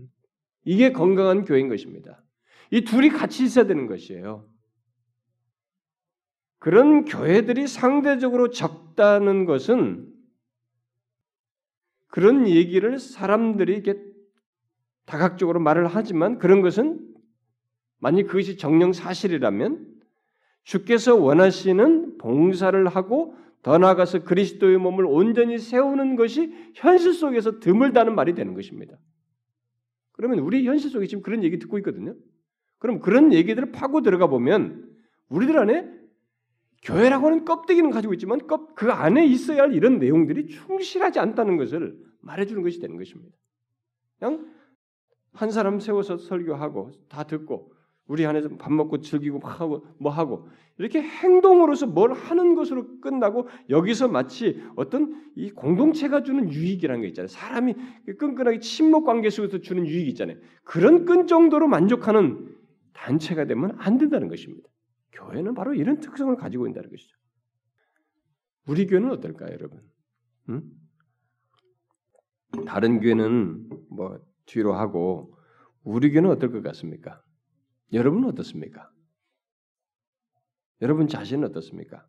이게 0.64 0.92
건강한 0.92 1.44
교회인 1.44 1.70
것입니다. 1.70 2.24
이 2.70 2.82
둘이 2.82 3.10
같이 3.10 3.46
있어야 3.46 3.66
되는 3.66 3.88
것이에요. 3.88 4.48
그런 6.60 7.06
교회들이 7.06 7.66
상대적으로 7.66 8.52
적다는 8.52 9.46
것은 9.46 10.17
그런 12.18 12.48
얘기를 12.48 12.98
사람들이 12.98 13.74
이렇게 13.74 14.02
다각적으로 15.06 15.60
말을 15.60 15.86
하지만 15.86 16.40
그런 16.40 16.62
것은 16.62 17.00
만약 18.00 18.26
그것이 18.26 18.58
정령 18.58 18.92
사실이라면 18.92 19.86
주께서 20.64 21.16
원하시는 21.16 22.18
봉사를 22.18 22.88
하고 22.88 23.36
더 23.62 23.78
나아가서 23.78 24.24
그리스도의 24.24 24.80
몸을 24.80 25.06
온전히 25.06 25.60
세우는 25.60 26.16
것이 26.16 26.52
현실 26.74 27.14
속에서 27.14 27.60
드물다는 27.60 28.16
말이 28.16 28.34
되는 28.34 28.56
것입니다. 28.56 28.98
그러면 30.14 30.40
우리 30.40 30.66
현실 30.66 30.90
속에 30.90 31.06
지금 31.06 31.22
그런 31.22 31.44
얘기 31.44 31.60
듣고 31.60 31.78
있거든요. 31.78 32.16
그럼 32.80 33.00
그런 33.00 33.32
얘기들을 33.32 33.72
파고 33.72 34.02
들어가 34.02 34.26
보면 34.26 34.90
우리들 35.30 35.56
안에 35.56 35.88
교회라고 36.88 37.28
하는 37.28 37.44
껍데기는 37.44 37.90
가지고 37.92 38.14
있지만 38.14 38.40
그 38.76 38.92
안에 38.92 39.26
있어야 39.26 39.64
할 39.64 39.74
이런 39.74 40.00
내용들이 40.00 40.48
충실하지 40.48 41.20
않다는 41.20 41.58
것을 41.58 41.98
말해주는 42.22 42.64
것이 42.64 42.80
되는 42.80 42.98
것입니다. 42.98 43.36
그냥 44.18 44.54
한 45.34 45.52
사람 45.52 45.80
세워서 45.80 46.18
설교하고 46.18 46.92
다 47.10 47.24
듣고 47.24 47.74
우리 48.08 48.26
안에서 48.26 48.48
밥 48.58 48.72
먹고 48.72 49.02
즐기고 49.02 49.40
막 49.40 49.60
하고 49.60 49.86
뭐 50.00 50.12
하고 50.12 50.48
이렇게 50.78 51.02
행동으로서 51.02 51.88
뭘 51.88 52.14
하는 52.14 52.56
것으로 52.56 53.02
끝나고 53.02 53.50
여기서 53.70 54.08
마치 54.08 54.64
어떤 54.78 55.30
이 55.36 55.52
공동체가 55.52 56.24
주는 56.24 56.50
유익이라는 56.50 57.02
게 57.02 57.08
있잖아요. 57.10 57.28
사람이 57.28 57.76
끈끈하게 58.18 58.60
친목 58.60 59.04
관계 59.04 59.30
속에서 59.30 59.60
주는 59.60 59.86
유익이 59.86 60.10
있잖아요. 60.12 60.38
그런 60.64 61.04
끈 61.04 61.28
정도로 61.28 61.68
만족하는 61.68 62.56
단체가 62.94 63.46
되면 63.46 63.76
안 63.78 63.98
된다는 63.98 64.30
것입니다. 64.30 64.70
교회는 65.18 65.54
바로 65.54 65.74
이런 65.74 66.00
특성을 66.00 66.36
가지고 66.36 66.68
있다는 66.68 66.90
것이죠. 66.90 67.16
우리 68.68 68.86
교회는 68.86 69.12
어떨까요, 69.12 69.52
여러분? 69.54 69.82
응? 70.50 70.64
다른 72.66 73.00
교회는 73.00 73.70
뭐 73.90 74.20
뒤로 74.46 74.74
하고 74.74 75.38
우리 75.84 76.12
교회는 76.12 76.30
어떨 76.30 76.52
것 76.52 76.62
같습니까? 76.64 77.24
여러분은 77.94 78.30
어떻습니까? 78.30 78.92
여러분 80.82 81.08
자신은 81.08 81.48
어떻습니까? 81.50 82.08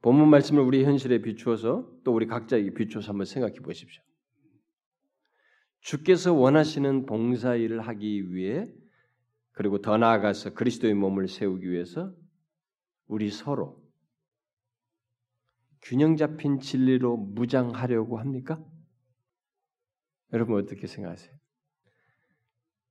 본문 0.00 0.28
말씀을 0.30 0.62
우리 0.62 0.84
현실에 0.84 1.20
비추어서 1.20 1.90
또 2.04 2.14
우리 2.14 2.26
각자에게 2.26 2.72
비추어서 2.72 3.10
한번 3.10 3.26
생각해 3.26 3.56
보십시오. 3.56 4.02
주께서 5.80 6.32
원하시는 6.32 7.06
봉사 7.06 7.56
일을 7.56 7.80
하기 7.80 8.32
위해 8.32 8.68
그리고 9.58 9.80
더 9.80 9.98
나아가서 9.98 10.54
그리스도의 10.54 10.94
몸을 10.94 11.26
세우기 11.26 11.68
위해서 11.68 12.14
우리 13.08 13.28
서로 13.28 13.82
균형 15.82 16.14
잡힌 16.16 16.60
진리로 16.60 17.16
무장하려고 17.16 18.20
합니까? 18.20 18.64
여러분 20.32 20.62
어떻게 20.62 20.86
생각하세요? 20.86 21.34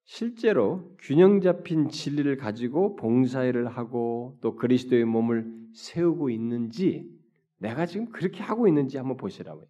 실제로 0.03 0.93
균형 0.99 1.39
잡힌 1.39 1.87
진리를 1.87 2.35
가지고 2.35 2.97
봉사일을 2.97 3.69
하고 3.69 4.37
또 4.41 4.57
그리스도의 4.57 5.05
몸을 5.05 5.49
세우고 5.73 6.29
있는지 6.29 7.09
내가 7.59 7.85
지금 7.85 8.09
그렇게 8.09 8.43
하고 8.43 8.67
있는지 8.67 8.97
한번 8.97 9.15
보시라고요. 9.15 9.67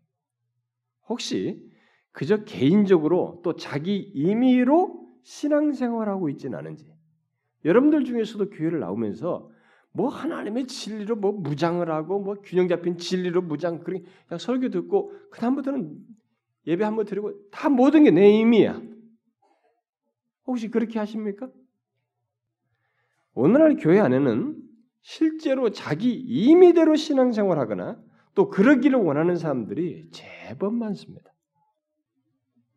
혹시 1.09 1.63
그저 2.11 2.43
개인적으로 2.43 3.41
또 3.43 3.55
자기 3.55 3.97
임의로 4.15 5.06
신앙생활하고 5.23 6.29
있지는 6.29 6.57
않은지 6.57 6.93
여러분들 7.65 8.05
중에서도 8.05 8.49
교회를 8.49 8.79
나오면서 8.79 9.49
뭐 9.91 10.09
하나님의 10.09 10.67
진리로 10.67 11.15
뭐 11.15 11.31
무장을 11.31 11.89
하고 11.89 12.19
뭐 12.19 12.35
균형 12.43 12.67
잡힌 12.67 12.97
진리로 12.97 13.41
무장 13.41 13.79
그냥 13.79 14.03
설교 14.37 14.69
듣고 14.69 15.11
그 15.31 15.39
다음부터는 15.39 15.97
예배 16.67 16.83
한번 16.83 17.05
드리고 17.05 17.49
다 17.49 17.69
모든 17.69 18.03
게내 18.03 18.29
임이야. 18.29 18.81
혹시 20.45 20.69
그렇게 20.69 20.99
하십니까? 20.99 21.49
오늘날 23.33 23.75
교회 23.77 23.99
안에는 23.99 24.61
실제로 25.01 25.71
자기 25.71 26.13
임의대로 26.13 26.95
신앙생활하거나 26.95 28.01
또 28.35 28.49
그러기를 28.49 28.99
원하는 28.99 29.35
사람들이 29.35 30.09
제법 30.11 30.73
많습니다. 30.73 31.33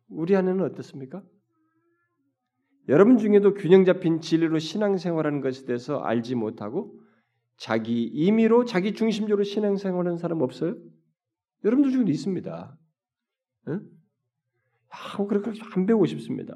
우리 0.07 0.35
안에는 0.35 0.63
어떻습니까? 0.65 1.23
여러분 2.91 3.17
중에도 3.17 3.53
균형 3.53 3.85
잡힌 3.85 4.19
진리로 4.19 4.59
신앙생활하는 4.59 5.39
것에 5.39 5.65
대해서 5.65 6.01
알지 6.01 6.35
못하고 6.35 6.99
자기 7.55 8.03
임의로 8.03 8.65
자기 8.65 8.93
중심적으로 8.93 9.45
신앙생활하는 9.45 10.17
사람 10.17 10.41
없어요? 10.41 10.75
여러분들 11.63 11.93
중에 11.93 12.03
있습니다. 12.09 12.77
응? 13.69 13.89
아, 14.89 15.25
그렇게 15.25 15.53
안 15.73 15.85
배우고 15.85 16.05
싶습니다. 16.07 16.53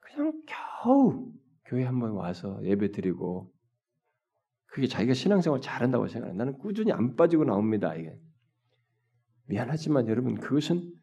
그냥 0.00 0.42
겨우 0.82 1.32
교회 1.66 1.84
한번 1.84 2.10
와서 2.14 2.58
예배 2.64 2.90
드리고 2.90 3.52
그게 4.66 4.88
자기가 4.88 5.14
신앙생활 5.14 5.60
잘한다고 5.60 6.08
생각해. 6.08 6.34
나는 6.34 6.58
꾸준히 6.58 6.90
안 6.90 7.14
빠지고 7.14 7.44
나옵니다. 7.44 7.94
이게 7.94 8.18
미안하지만 9.46 10.08
여러분 10.08 10.34
그것은 10.34 10.97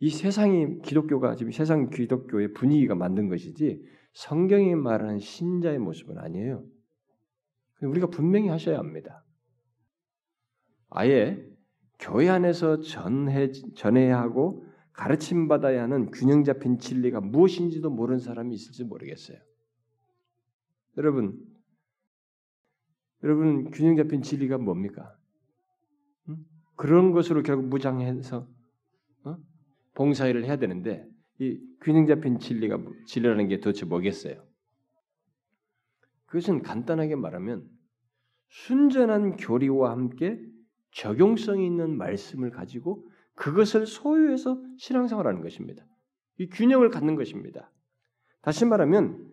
이 0.00 0.10
세상이 0.10 0.80
기독교가 0.82 1.34
지금 1.34 1.50
세상 1.52 1.90
기독교의 1.90 2.52
분위기가 2.52 2.94
만든 2.94 3.28
것이지 3.28 3.84
성경이 4.12 4.74
말하는 4.74 5.18
신자의 5.18 5.78
모습은 5.78 6.18
아니에요. 6.18 6.64
우리가 7.82 8.08
분명히 8.08 8.48
하셔야 8.48 8.78
합니다. 8.78 9.24
아예 10.90 11.44
교회 11.98 12.28
안에서 12.28 12.80
전해, 12.80 13.50
전해야 13.74 14.18
하고 14.18 14.64
가르침 14.92 15.48
받아야 15.48 15.82
하는 15.82 16.10
균형 16.10 16.44
잡힌 16.44 16.78
진리가 16.78 17.20
무엇인지도 17.20 17.90
모르는 17.90 18.18
사람이 18.18 18.54
있을지 18.54 18.84
모르겠어요. 18.84 19.38
여러분, 20.96 21.38
여러분 23.22 23.70
균형 23.70 23.96
잡힌 23.96 24.22
진리가 24.22 24.58
뭡니까? 24.58 25.16
응? 26.28 26.44
그런 26.76 27.12
것으로 27.12 27.42
결국 27.42 27.66
무장해서 27.68 28.38
어? 28.38 28.57
봉사일을 29.98 30.44
해야 30.44 30.56
되는데 30.56 31.04
이 31.40 31.58
균형 31.80 32.06
잡힌 32.06 32.38
진리가 32.38 32.78
진리라는 33.06 33.48
게 33.48 33.58
도대체 33.58 33.84
뭐겠어요? 33.84 34.40
그것은 36.26 36.62
간단하게 36.62 37.16
말하면 37.16 37.68
순전한 38.48 39.36
교리와 39.36 39.90
함께 39.90 40.40
적용성이 40.92 41.66
있는 41.66 41.96
말씀을 41.96 42.50
가지고 42.50 43.08
그것을 43.34 43.86
소유해서 43.86 44.62
신앙생활하는 44.78 45.42
것입니다. 45.42 45.84
이 46.38 46.48
균형을 46.48 46.90
갖는 46.90 47.16
것입니다. 47.16 47.72
다시 48.40 48.64
말하면 48.64 49.26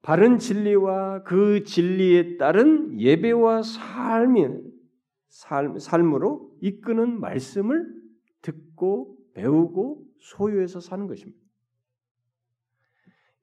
바른 0.00 0.38
진리와 0.38 1.24
그 1.24 1.62
진리에 1.64 2.38
따른 2.38 2.98
예배와 2.98 3.62
삶이 3.62 4.48
삶, 5.28 5.78
삶으로 5.78 6.56
이끄는 6.62 7.20
말씀을 7.20 7.86
듣고 8.40 9.21
배우고 9.34 10.04
소유해서 10.20 10.80
사는 10.80 11.06
것입니다. 11.06 11.40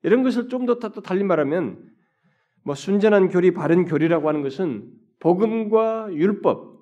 이런 0.02 0.22
것을 0.22 0.48
좀 0.48 0.66
더 0.66 0.78
달리 0.78 1.24
말하면 1.24 1.90
뭐 2.62 2.74
순전한 2.74 3.28
교리, 3.28 3.52
바른 3.52 3.84
교리라고 3.84 4.28
하는 4.28 4.42
것은 4.42 4.90
복음과 5.18 6.12
율법 6.12 6.80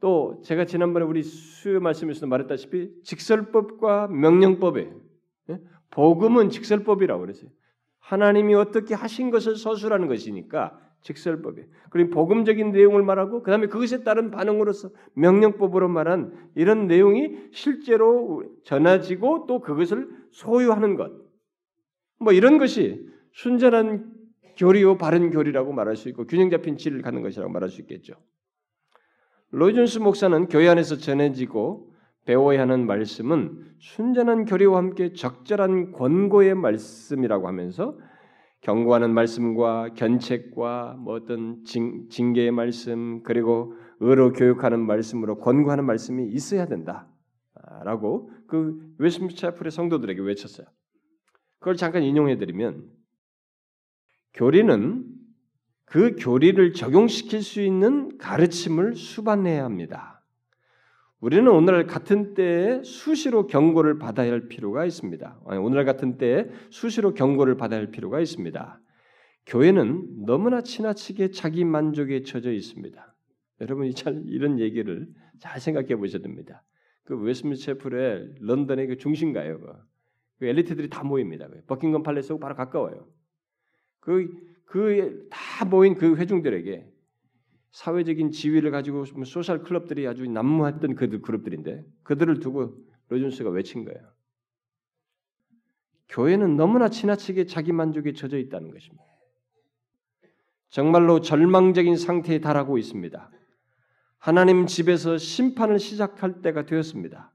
또 0.00 0.42
제가 0.44 0.66
지난번에 0.66 1.06
우리 1.06 1.22
수요 1.22 1.80
말씀에서 1.80 2.26
말했다시피 2.26 3.02
직설법과 3.04 4.08
명령법에 4.08 4.92
예? 5.50 5.60
복음은 5.90 6.50
직설법이라고 6.50 7.20
그랬어요. 7.20 7.50
하나님이 8.00 8.54
어떻게 8.54 8.94
하신 8.94 9.30
것을 9.30 9.56
서술하는 9.56 10.08
것이니까 10.08 10.78
직설법이. 11.04 11.62
그리고 11.90 12.10
복음적인 12.10 12.72
내용을 12.72 13.02
말하고 13.02 13.42
그다음에 13.42 13.68
그것에 13.68 14.02
따른 14.02 14.30
반응으로서 14.30 14.90
명령법으로 15.14 15.88
말한 15.88 16.50
이런 16.56 16.86
내용이 16.86 17.50
실제로 17.52 18.42
전해지고 18.64 19.46
또 19.46 19.60
그것을 19.60 20.08
소유하는 20.32 20.96
것. 20.96 21.12
뭐 22.18 22.32
이런 22.32 22.58
것이 22.58 23.06
순전한 23.32 24.12
교리요 24.56 24.96
바른 24.96 25.30
교리라고 25.30 25.72
말할 25.72 25.96
수 25.96 26.08
있고 26.08 26.26
균형 26.26 26.48
잡힌 26.50 26.78
진리를 26.78 27.02
갖는 27.02 27.22
것이라고 27.22 27.52
말할 27.52 27.68
수 27.68 27.80
있겠죠. 27.82 28.14
로이존스 29.50 29.98
목사는 29.98 30.46
교회 30.48 30.68
안에서 30.68 30.96
전해지고 30.96 31.92
배워야 32.24 32.62
하는 32.62 32.86
말씀은 32.86 33.74
순전한 33.78 34.46
교리와 34.46 34.78
함께 34.78 35.12
적절한 35.12 35.92
권고의 35.92 36.54
말씀이라고 36.54 37.46
하면서 37.46 37.98
경고하는 38.64 39.12
말씀과 39.12 39.90
견책과 39.94 40.96
뭐 40.98 41.14
어떤 41.14 41.62
징, 41.64 42.08
징계의 42.08 42.50
말씀 42.50 43.22
그리고 43.22 43.74
의로 44.00 44.32
교육하는 44.32 44.80
말씀으로 44.80 45.38
권고하는 45.38 45.84
말씀이 45.84 46.26
있어야 46.28 46.66
된다라고 46.66 48.30
그 48.46 48.80
웨스민스터풀의 48.98 49.70
성도들에게 49.70 50.20
외쳤어요. 50.22 50.66
그걸 51.58 51.76
잠깐 51.76 52.02
인용해 52.02 52.38
드리면 52.38 52.88
교리는 54.32 55.04
그 55.84 56.16
교리를 56.18 56.72
적용시킬 56.72 57.42
수 57.42 57.60
있는 57.60 58.16
가르침을 58.16 58.94
수반해야 58.94 59.62
합니다. 59.62 60.13
우리는 61.20 61.46
오늘 61.48 61.86
같은 61.86 62.34
때에 62.34 62.82
수시로 62.82 63.46
경고를 63.46 63.98
받아야 63.98 64.30
할 64.32 64.48
필요가 64.48 64.84
있습니다. 64.84 65.40
오늘 65.60 65.84
같은 65.84 66.18
때에 66.18 66.46
수시로 66.70 67.14
경고를 67.14 67.56
받아야 67.56 67.80
할 67.80 67.90
필요가 67.90 68.20
있습니다. 68.20 68.80
교회는 69.46 70.24
너무나 70.26 70.60
지나치게 70.60 71.30
자기 71.30 71.64
만족에 71.64 72.22
젖어 72.22 72.50
있습니다. 72.50 73.14
여러분이 73.60 73.94
잘 73.94 74.22
이런 74.26 74.58
얘기를 74.58 75.08
잘 75.38 75.60
생각해 75.60 75.96
보셔야 75.96 76.22
됩니다. 76.22 76.62
그 77.04 77.16
웨스민스터풀의 77.16 78.36
런던의 78.40 78.86
그 78.88 78.96
중심가요. 78.98 79.60
그 80.38 80.46
엘리트들이 80.46 80.90
다 80.90 81.04
모입니다. 81.04 81.48
버킹엄 81.66 82.02
팔레스하고 82.02 82.40
바로 82.40 82.54
가까워요. 82.54 83.06
그 84.00 84.54
그 84.66 85.28
다 85.30 85.64
모인 85.64 85.94
그 85.94 86.16
회중들에게 86.16 86.90
사회적인 87.74 88.30
지위를 88.30 88.70
가지고 88.70 89.04
소셜 89.24 89.64
클럽들이 89.64 90.06
아주 90.06 90.24
난무했던 90.28 90.94
그들 90.94 91.22
그룹들인데 91.22 91.84
그들을 92.04 92.38
두고 92.38 92.72
로준스가 93.08 93.50
외친 93.50 93.84
거예요. 93.84 94.00
교회는 96.08 96.56
너무나 96.56 96.88
지나치게 96.88 97.46
자기 97.46 97.72
만족에 97.72 98.12
젖어 98.12 98.38
있다는 98.38 98.70
것입니다. 98.70 99.04
정말로 100.68 101.20
절망적인 101.20 101.96
상태에 101.96 102.38
달하고 102.38 102.78
있습니다. 102.78 103.30
하나님 104.18 104.66
집에서 104.66 105.18
심판을 105.18 105.80
시작할 105.80 106.42
때가 106.42 106.66
되었습니다. 106.66 107.32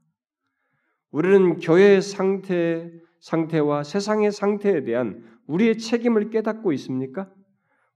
우리는 1.10 1.58
교회의 1.58 2.00
상태, 2.00 2.90
상태와 3.20 3.82
세상의 3.82 4.32
상태에 4.32 4.84
대한 4.84 5.22
우리의 5.46 5.76
책임을 5.76 6.30
깨닫고 6.30 6.72
있습니까? 6.72 7.30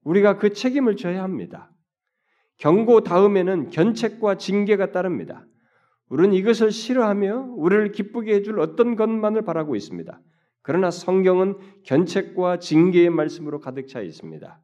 우리가 0.03 0.37
그 0.37 0.53
책임을 0.53 0.97
져야 0.97 1.23
합니다. 1.23 1.71
경고 2.59 3.03
다음에는 3.03 3.71
견책과 3.71 4.37
징계가 4.37 4.93
따릅니다. 4.93 5.47
우리는 6.09 6.35
이것을 6.35 6.71
싫어하며 6.71 7.55
우리를 7.57 7.93
기쁘게 7.93 8.35
해줄 8.35 8.61
어떤 8.61 8.97
것만을 8.97 9.43
바라고 9.43 9.75
있습니다. 9.75 10.21
그러나 10.63 10.91
성경은 10.91 11.57
견책과 11.85 12.59
징계의 12.59 13.11
말씀으로 13.11 13.61
가득 13.61 13.87
차 13.89 14.01
있습니다. 14.01 14.61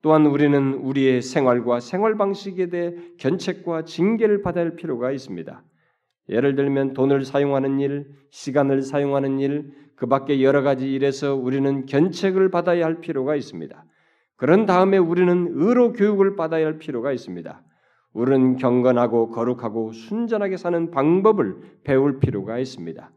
또한 0.00 0.26
우리는 0.26 0.74
우리의 0.74 1.22
생활과 1.22 1.80
생활 1.80 2.16
방식에 2.16 2.68
대해 2.68 2.94
견책과 3.18 3.84
징계를 3.84 4.42
받아야 4.42 4.64
할 4.64 4.76
필요가 4.76 5.10
있습니다. 5.10 5.64
예를 6.28 6.54
들면 6.54 6.94
돈을 6.94 7.24
사용하는 7.24 7.80
일, 7.80 8.06
시간을 8.30 8.82
사용하는 8.82 9.40
일, 9.40 9.72
그 9.96 10.06
밖에 10.06 10.42
여러 10.42 10.62
가지 10.62 10.92
일에서 10.92 11.34
우리는 11.34 11.86
견책을 11.86 12.50
받아야 12.50 12.84
할 12.84 13.00
필요가 13.00 13.34
있습니다. 13.34 13.84
그런 14.38 14.66
다음에 14.66 14.96
우리는 14.98 15.48
의로 15.52 15.92
교육을 15.92 16.36
받아야 16.36 16.64
할 16.64 16.78
필요가 16.78 17.12
있습니다. 17.12 17.60
우리는 18.12 18.56
경건하고 18.56 19.30
거룩하고 19.30 19.92
순전하게 19.92 20.56
사는 20.56 20.90
방법을 20.90 21.56
배울 21.84 22.20
필요가 22.20 22.58
있습니다. 22.58 23.10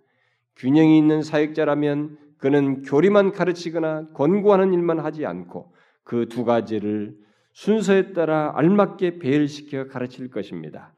균형이 0.57 0.97
있는 0.97 1.21
사역자라면 1.21 2.17
그는 2.39 2.81
교리만 2.81 3.31
가르치거나 3.31 4.09
권고하는 4.13 4.73
일만 4.73 4.99
하지 4.99 5.25
않고 5.25 5.73
그 6.03 6.25
두 6.27 6.43
가지를 6.43 7.15
순서에 7.53 8.13
따라 8.13 8.51
알맞게 8.55 9.19
배열시켜 9.19 9.87
가르칠 9.87 10.31
것입니다. 10.31 10.93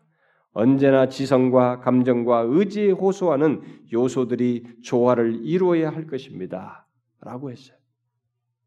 언제나 0.53 1.09
지성과 1.09 1.81
감정과 1.81 2.45
의지에 2.47 2.91
호소하는 2.91 3.61
요소들이 3.91 4.81
조화를 4.83 5.41
이루어야 5.43 5.89
할 5.89 6.07
것입니다. 6.07 6.87
라고 7.21 7.51
했어요. 7.51 7.82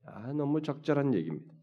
아, 0.07 0.33
너무 0.33 0.63
적절한 0.63 1.15
얘기입니다. 1.15 1.55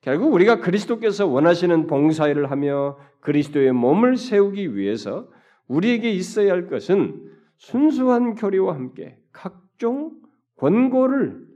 결국 0.00 0.34
우리가 0.34 0.60
그리스도께서 0.60 1.26
원하시는 1.26 1.86
봉사일을 1.86 2.50
하며 2.50 2.98
그리스도의 3.20 3.72
몸을 3.72 4.16
세우기 4.16 4.76
위해서 4.76 5.30
우리에게 5.66 6.10
있어야 6.10 6.52
할 6.52 6.66
것은 6.66 7.32
순수한 7.56 8.34
교리와 8.34 8.74
함께 8.74 9.18
각종 9.32 10.12
권고를 10.56 11.46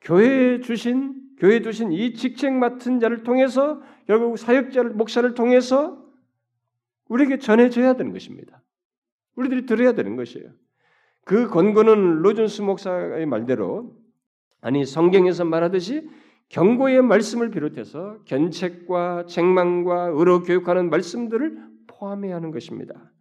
교회에 0.00 0.60
주신 0.60 1.20
교회에 1.38 1.60
두신 1.60 1.92
이 1.92 2.14
직책 2.14 2.52
맡은 2.54 3.00
자를 3.00 3.22
통해서 3.22 3.82
결국 4.06 4.38
사역자를 4.38 4.90
목사를 4.92 5.32
통해서 5.34 6.02
우리에게 7.08 7.38
전해져야 7.38 7.94
되는 7.94 8.12
것입니다. 8.12 8.62
우리들이 9.36 9.66
들어야 9.66 9.92
되는 9.92 10.16
것이에요. 10.16 10.50
그 11.24 11.48
권고는 11.48 12.22
로존스 12.22 12.62
목사의 12.62 13.26
말대로 13.26 13.99
아니 14.60 14.84
성경에서 14.84 15.44
말하듯이 15.44 16.08
경고의 16.48 17.02
말씀을 17.02 17.50
비롯해서 17.50 18.18
견책과 18.24 19.26
책망과 19.26 20.12
의로 20.14 20.42
교육하는 20.42 20.90
말씀들을 20.90 21.58
포함해야 21.86 22.36
하는 22.36 22.50
것입니다. 22.50 23.12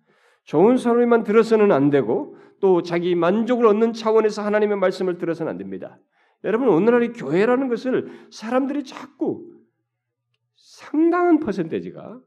좋은 0.43 0.78
소리만 0.78 1.23
들어서는 1.23 1.71
안 1.71 1.89
되고 1.89 2.36
또 2.60 2.82
자기 2.82 3.15
만족을 3.15 3.67
얻는 3.67 3.93
차원에서 3.93 4.41
하나님의 4.41 4.78
말씀을 4.78 5.17
들어서는 5.17 5.52
안 5.52 5.58
됩니다. 5.58 5.99
여러분 6.43 6.69
오늘날의 6.69 7.13
교회라는 7.13 7.67
것을 7.67 8.10
사람들이 8.32 8.84
자꾸 8.84 9.45
상당한 10.56 11.39
퍼센테지가 11.39 12.19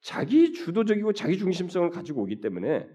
자기 0.00 0.52
주도적이고 0.52 1.12
자기 1.12 1.38
중심성을 1.38 1.90
가지고 1.90 2.22
오기 2.22 2.40
때문에 2.40 2.88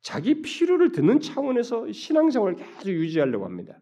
자기 0.00 0.42
필요를 0.42 0.92
듣는 0.92 1.20
차원에서 1.20 1.92
신앙생활을 1.92 2.56
계속 2.56 2.88
유지하려고 2.88 3.44
합니다. 3.44 3.78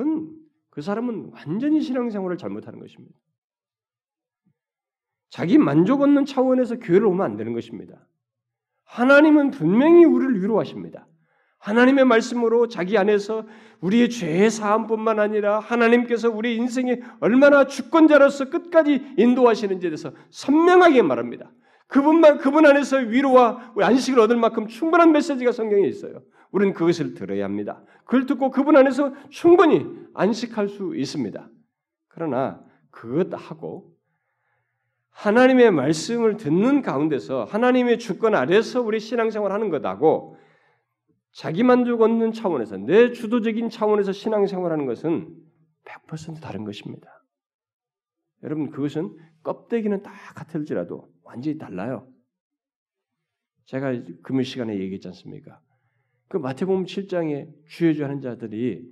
그건 0.00 0.30
그 0.70 0.80
사람은 0.80 1.32
완전히 1.34 1.82
신앙생활을 1.82 2.38
잘못하는 2.38 2.80
것입니다. 2.80 3.14
자기 5.28 5.58
만족 5.58 6.00
얻는 6.00 6.24
차원에서 6.24 6.78
교회를 6.78 7.06
오면 7.06 7.20
안 7.24 7.36
되는 7.36 7.52
것입니다. 7.52 8.06
하나님은 8.84 9.50
분명히 9.50 10.06
우리를 10.06 10.42
위로하십니다. 10.42 11.06
하나님의 11.58 12.06
말씀으로 12.06 12.68
자기 12.68 12.96
안에서 12.96 13.46
우리의 13.82 14.08
죄 14.08 14.48
사함뿐만 14.48 15.20
아니라 15.20 15.60
하나님께서 15.60 16.30
우리 16.30 16.56
인생에 16.56 17.00
얼마나 17.20 17.66
주권자로서 17.66 18.48
끝까지 18.48 19.14
인도하시는지에 19.18 19.90
대해서 19.90 20.12
선명하게 20.30 21.02
말합니다. 21.02 21.52
그분만 21.88 22.38
그분 22.38 22.64
안에서 22.64 22.96
위로와 22.96 23.74
안식을 23.76 24.18
얻을 24.20 24.36
만큼 24.36 24.66
충분한 24.66 25.12
메시지가 25.12 25.52
성경에 25.52 25.86
있어요. 25.86 26.22
우리는 26.50 26.74
그것을 26.74 27.14
들어야 27.14 27.44
합니다. 27.44 27.82
그걸 28.04 28.26
듣고 28.26 28.50
그분 28.50 28.76
안에서 28.76 29.14
충분히 29.28 29.86
안식할 30.14 30.68
수 30.68 30.96
있습니다. 30.96 31.48
그러나 32.08 32.64
그것하고 32.90 33.94
하나님의 35.10 35.70
말씀을 35.70 36.36
듣는 36.36 36.82
가운데서 36.82 37.44
하나님의 37.44 37.98
주권 37.98 38.34
아래서 38.34 38.80
우리 38.80 38.98
신앙생활 38.98 39.52
하는 39.52 39.70
것하고 39.70 40.36
자기 41.32 41.62
만족 41.62 42.02
얻는 42.02 42.32
차원에서 42.32 42.78
내 42.78 43.12
주도적인 43.12 43.70
차원에서 43.70 44.12
신앙생활 44.12 44.72
하는 44.72 44.86
것은 44.86 45.36
100% 45.84 46.40
다른 46.40 46.64
것입니다. 46.64 47.24
여러분 48.42 48.70
그것은 48.70 49.16
껍데기는 49.42 50.02
다 50.02 50.12
같을지라도 50.34 51.08
완전히 51.22 51.58
달라요. 51.58 52.08
제가 53.66 53.92
금요 54.22 54.42
시간에 54.42 54.78
얘기했지 54.78 55.06
않습니까? 55.08 55.60
그 56.30 56.36
마태복음 56.36 56.84
7장에 56.84 57.48
주여주 57.66 58.04
하는 58.04 58.20
자들이 58.20 58.88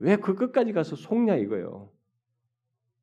왜 0.00 0.16
그 0.16 0.34
끝까지 0.34 0.72
가서 0.72 0.96
속냐 0.96 1.36
이거요. 1.36 1.90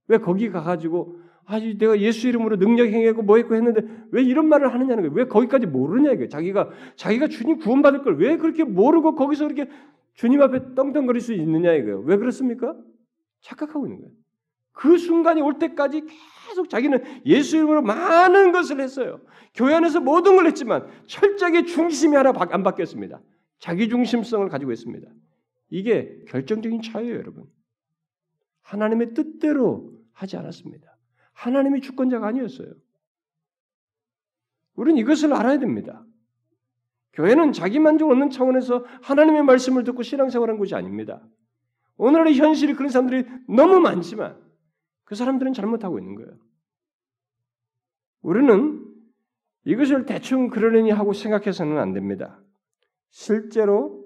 왜 0.10 0.17
거기 0.17 0.49
가가지고 0.49 1.21
아주 1.45 1.77
내가 1.77 1.97
예수 2.01 2.27
이름으로 2.27 2.57
능력 2.57 2.88
행하고 2.88 3.21
뭐 3.21 3.38
했고 3.38 3.55
했는데 3.55 3.81
왜 4.12 4.23
이런 4.23 4.49
말을 4.49 4.73
하느냐는 4.73 5.03
거예요. 5.03 5.13
왜 5.15 5.25
거기까지 5.25 5.67
모르냐 5.67 6.12
이거예요. 6.12 6.27
자기가 6.27 6.69
자기가 6.97 7.29
주님 7.29 7.60
구원받을 7.60 8.03
걸 8.03 8.15
왜 8.17 8.36
그렇게 8.36 8.65
모르고 8.65 9.15
거기서 9.15 9.47
그렇게 9.47 9.71
주님 10.15 10.41
앞에 10.41 10.75
떵떵거릴 10.75 11.21
수 11.21 11.31
있느냐 11.34 11.71
이거예요. 11.71 12.01
왜 12.01 12.17
그렇습니까? 12.17 12.75
착각하고 13.39 13.86
있는 13.86 14.01
거예요. 14.01 14.12
그 14.73 14.97
순간이 14.97 15.41
올 15.41 15.60
때까지 15.60 16.03
계속 16.49 16.69
자기는 16.69 17.23
예수 17.25 17.55
이름으로 17.55 17.84
많은 17.84 18.51
것을 18.51 18.81
했어요. 18.81 19.21
교회 19.55 19.75
안에서 19.75 20.01
모든 20.01 20.36
걸 20.36 20.45
했지만 20.47 20.88
철저하게 21.05 21.63
중심이 21.63 22.17
하나 22.17 22.34
안 22.36 22.63
바뀌었습니다. 22.63 23.21
자기 23.62 23.88
중심성을 23.89 24.50
가지고 24.50 24.71
있습니다. 24.71 25.08
이게 25.69 26.19
결정적인 26.28 26.82
차이예요, 26.82 27.15
여러분. 27.15 27.45
하나님의 28.63 29.13
뜻대로 29.13 29.93
하지 30.12 30.36
않았습니다. 30.36 30.97
하나님이 31.34 31.82
주권자가 31.82 32.28
아니었어요. 32.28 32.74
우리는 34.76 35.00
이것을 35.00 35.34
알아야 35.34 35.60
됩니다. 35.60 36.04
교회는 37.13 37.54
자기 37.54 37.78
만족을 37.78 38.15
얻는 38.15 38.32
차원에서 38.32 38.84
하나님의 39.04 39.43
말씀을 39.43 39.84
듣고 39.84 40.02
신앙생활한 40.02 40.58
곳이 40.58 40.74
아닙니다. 40.74 41.24
오늘의 41.97 42.36
현실이 42.38 42.74
그런 42.74 42.89
사람들이 42.89 43.26
너무 43.47 43.80
많지만 43.80 44.41
그 45.04 45.13
사람들은 45.13 45.54
잘못하고 45.54 46.00
있는 46.00 46.15
거예요. 46.15 46.32
우리는 48.21 48.88
이것을 49.65 50.08
대충 50.08 50.50
그러려니 50.50 50.89
하고 50.89 51.13
생각해서는 51.13 51.78
안 51.78 51.93
됩니다. 51.93 52.41
실제로 53.12 54.06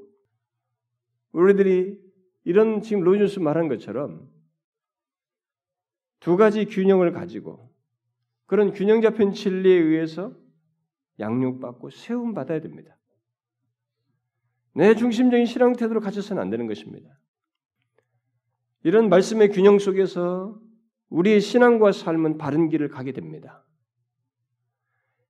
우리들이 1.32 2.00
이런 2.44 2.82
지금 2.82 3.04
로이준스 3.04 3.39
말한 3.39 3.68
것처럼 3.68 4.30
두 6.20 6.38
가지 6.38 6.65
균형을 6.65 7.12
가지고 7.12 7.72
그런 8.46 8.74
균형 8.74 9.02
잡힌 9.02 9.34
진리에 9.34 9.74
의해서 9.74 10.36
양육받고 11.20 11.89
세움 11.91 12.34
받아야 12.34 12.60
됩니다. 12.62 12.98
내 14.74 14.94
중심적인 14.96 15.46
신앙 15.46 15.74
태도로 15.74 16.02
가져서는 16.02 16.41
안 16.41 16.50
되는 16.50 16.68
것입니다. 16.68 17.10
이런 18.84 19.10
말씀의 19.10 19.50
균형 19.50 19.80
속에서 19.80 20.60
우리의 21.10 21.41
신앙과 21.41 21.91
삶은 21.91 22.38
바른 22.38 22.70
길을 22.70 22.89
가게 22.89 23.12
됩니다. 23.12 23.64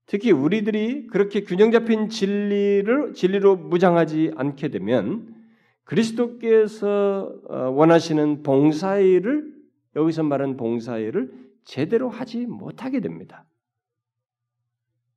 특히 0.07 0.31
우리들이 0.31 1.07
그렇게 1.07 1.43
균형 1.43 1.71
잡힌 1.71 2.09
진리를 2.09 3.13
진리로 3.13 3.55
무장하지 3.55 4.33
않게 4.35 4.69
되면 4.69 5.35
그리스도께서 5.83 7.33
어, 7.47 7.55
원하시는 7.71 8.43
봉사일을 8.43 9.53
여기서 9.95 10.23
말하는 10.23 10.57
봉사일을 10.57 11.31
제대로 11.63 12.09
하지 12.09 12.45
못하게 12.45 12.99
됩니다. 12.99 13.45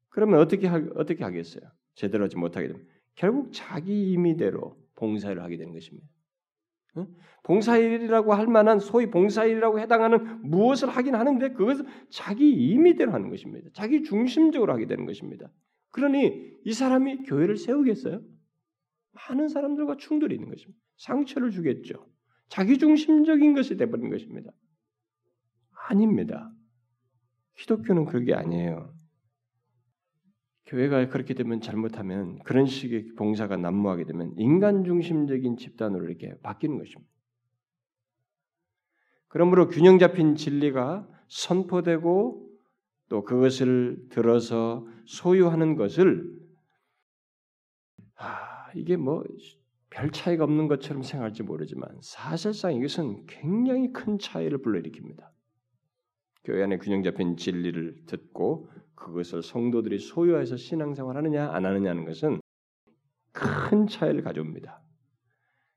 그러면 0.08 0.40
어떻게 0.40 0.66
하, 0.66 0.82
어떻게 0.94 1.24
하겠어요? 1.24 1.62
제대로 1.94 2.24
하지 2.24 2.36
못하게 2.36 2.68
되면 2.68 2.86
결국 3.14 3.50
자기 3.52 4.12
임의대로 4.12 4.76
봉사를 4.94 5.40
하게 5.42 5.56
되는 5.56 5.72
것입니다. 5.72 6.06
봉사일이라고 7.44 8.34
할 8.34 8.46
만한 8.46 8.78
소위 8.78 9.10
봉사일이라고 9.10 9.80
해당하는 9.80 10.40
무엇을 10.42 10.88
하긴 10.88 11.14
하는데 11.14 11.52
그것은 11.52 11.86
자기 12.10 12.50
임의대로 12.50 13.12
하는 13.12 13.30
것입니다. 13.30 13.70
자기 13.72 14.02
중심적으로 14.02 14.72
하게 14.72 14.86
되는 14.86 15.06
것입니다. 15.06 15.50
그러니 15.90 16.58
이 16.64 16.72
사람이 16.72 17.24
교회를 17.24 17.56
세우겠어요? 17.56 18.20
많은 19.12 19.48
사람들과 19.48 19.96
충돌이 19.96 20.34
있는 20.34 20.50
것입니다. 20.50 20.78
상처를 20.96 21.50
주겠죠. 21.50 22.06
자기 22.48 22.78
중심적인 22.78 23.54
것이 23.54 23.76
되버린 23.76 24.10
것입니다. 24.10 24.50
아닙니다. 25.88 26.52
기독교는 27.56 28.04
그게 28.04 28.34
아니에요. 28.34 28.94
교회가 30.68 31.08
그렇게 31.08 31.34
되면 31.34 31.60
잘못하면 31.60 32.38
그런 32.44 32.66
식의 32.66 33.14
봉사가 33.16 33.56
난무하게 33.56 34.04
되면 34.04 34.32
인간 34.36 34.84
중심적인 34.84 35.56
집단으로 35.56 36.06
이렇게 36.06 36.38
바뀌는 36.42 36.78
것입니다. 36.78 37.10
그러므로 39.28 39.68
균형 39.68 39.98
잡힌 39.98 40.36
진리가 40.36 41.08
선포되고 41.28 42.48
또 43.08 43.24
그것을 43.24 44.06
들어서 44.10 44.86
소유하는 45.06 45.74
것을 45.76 46.38
아, 48.16 48.70
이게 48.74 48.96
뭐 48.96 49.24
별 49.90 50.10
차이가 50.10 50.44
없는 50.44 50.68
것처럼 50.68 51.02
생각할지 51.02 51.42
모르지만 51.42 51.88
사실상 52.00 52.74
이것은 52.74 53.26
굉장히 53.26 53.92
큰 53.92 54.18
차이를 54.18 54.58
불러일으킵니다. 54.58 55.26
교회 56.48 56.62
안에 56.62 56.78
균형 56.78 57.02
잡힌 57.02 57.36
진리를 57.36 58.06
듣고 58.06 58.70
그것을 58.94 59.42
성도들이 59.42 59.98
소유해서 59.98 60.56
신앙생활 60.56 61.14
하느냐 61.18 61.50
안 61.50 61.66
하느냐는 61.66 62.06
것은 62.06 62.40
큰 63.32 63.86
차이를 63.86 64.22
가져옵니다. 64.22 64.82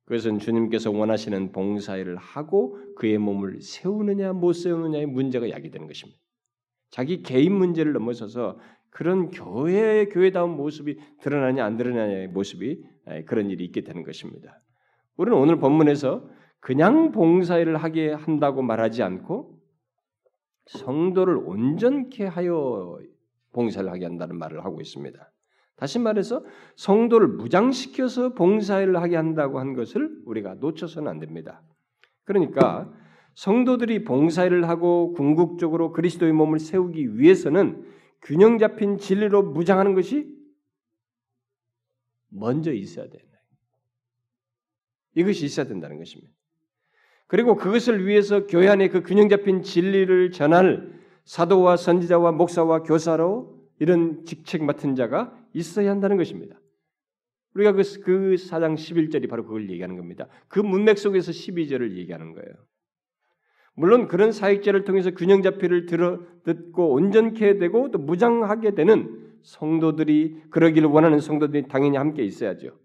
그것은 0.05 0.39
주님께서 0.39 0.89
원하시는 0.89 1.51
봉사일을 1.51 2.15
하고 2.15 2.79
그의 2.95 3.17
몸을 3.17 3.59
세우느냐 3.61 4.31
못 4.31 4.53
세우느냐의 4.53 5.07
문제가 5.07 5.49
야기되는 5.49 5.87
것입니다. 5.87 6.17
자기 6.89 7.21
개인 7.21 7.53
문제를 7.53 7.91
넘어서서 7.91 8.57
그런 8.91 9.29
교회 9.29 10.05
교회다운 10.05 10.51
모습이 10.51 10.97
드러나냐 11.19 11.65
안 11.65 11.75
드러나냐의 11.75 12.29
모습이 12.29 12.81
그런 13.25 13.49
일이 13.49 13.65
있게 13.65 13.81
되는 13.81 14.03
것입니다. 14.03 14.61
우리는 15.17 15.37
오늘 15.37 15.59
본문에서 15.59 16.29
그냥 16.61 17.11
봉사일을 17.11 17.75
하게 17.75 18.13
한다고 18.13 18.61
말하지 18.61 19.03
않고 19.03 19.59
성도를 20.65 21.37
온전케 21.37 22.25
하여 22.25 22.99
봉사를 23.51 23.89
하게 23.89 24.05
한다는 24.05 24.37
말을 24.37 24.63
하고 24.63 24.81
있습니다. 24.81 25.31
다시 25.75 25.99
말해서 25.99 26.45
성도를 26.75 27.27
무장시켜서 27.27 28.33
봉사를 28.33 28.95
하게 28.95 29.15
한다고 29.15 29.59
한 29.59 29.73
것을 29.73 30.21
우리가 30.25 30.55
놓쳐서는 30.55 31.09
안 31.09 31.19
됩니다. 31.19 31.63
그러니까 32.23 32.91
성도들이 33.35 34.03
봉사를 34.03 34.69
하고 34.69 35.13
궁극적으로 35.13 35.91
그리스도의 35.91 36.33
몸을 36.33 36.59
세우기 36.59 37.17
위해서는 37.17 37.83
균형 38.21 38.59
잡힌 38.59 38.97
진리로 38.97 39.41
무장하는 39.41 39.95
것이 39.95 40.31
먼저 42.29 42.71
있어야 42.71 43.07
된다. 43.09 43.41
이것이 45.15 45.45
있어야 45.45 45.65
된다는 45.65 45.97
것입니다. 45.97 46.31
그리고 47.31 47.55
그것을 47.55 48.05
위해서 48.05 48.45
교회 48.45 48.67
안에 48.67 48.89
그 48.89 49.03
균형 49.03 49.29
잡힌 49.29 49.63
진리를 49.63 50.31
전할 50.31 50.91
사도와 51.23 51.77
선지자와 51.77 52.33
목사와 52.33 52.83
교사로 52.83 53.57
이런 53.79 54.25
직책 54.25 54.65
맡은 54.65 54.95
자가 54.95 55.33
있어야 55.53 55.91
한다는 55.91 56.17
것입니다. 56.17 56.59
우리가 57.53 57.71
그, 57.71 57.83
그 58.03 58.35
사장 58.35 58.75
11절이 58.75 59.29
바로 59.29 59.45
그걸 59.45 59.69
얘기하는 59.69 59.95
겁니다. 59.95 60.27
그 60.49 60.59
문맥 60.59 60.97
속에서 60.97 61.31
12절을 61.31 61.95
얘기하는 61.95 62.33
거예요. 62.33 62.53
물론 63.75 64.09
그런 64.09 64.33
사역자를 64.33 64.83
통해서 64.83 65.11
균형 65.11 65.41
잡히를 65.41 65.85
들어 65.85 66.19
듣고 66.43 66.91
온전케 66.91 67.59
되고 67.59 67.91
또 67.91 67.97
무장하게 67.97 68.75
되는 68.75 69.31
성도들이 69.43 70.47
그러기를 70.49 70.89
원하는 70.89 71.21
성도들이 71.21 71.69
당연히 71.69 71.95
함께 71.95 72.25
있어야죠. 72.25 72.77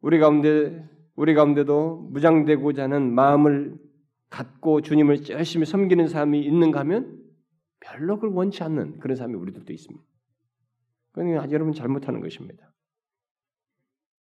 우리 0.00 0.18
가운데 0.18 0.95
우리 1.16 1.34
가운데도 1.34 2.08
무장되고자 2.12 2.84
하는 2.84 3.12
마음을 3.14 3.78
갖고 4.28 4.82
주님을 4.82 5.28
열심히 5.30 5.66
섬기는 5.66 6.08
사람이 6.08 6.44
있는가 6.44 6.80
하면 6.80 7.22
별로 7.80 8.16
그걸 8.16 8.30
원치 8.30 8.62
않는 8.62 8.98
그런 8.98 9.16
사람이 9.16 9.34
우리들도 9.34 9.72
있습니다. 9.72 10.04
그건 11.12 11.50
여러분 11.52 11.72
잘못하는 11.72 12.20
것입니다. 12.20 12.70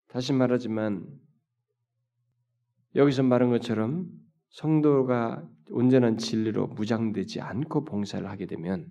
다시 0.08 0.32
말하지만 0.32 1.06
여기서 2.94 3.24
말한 3.24 3.50
것처럼 3.50 4.08
성도가 4.50 5.48
온전한 5.70 6.16
진리로 6.18 6.68
무장되지 6.68 7.40
않고 7.40 7.84
봉사를 7.84 8.28
하게 8.30 8.46
되면 8.46 8.86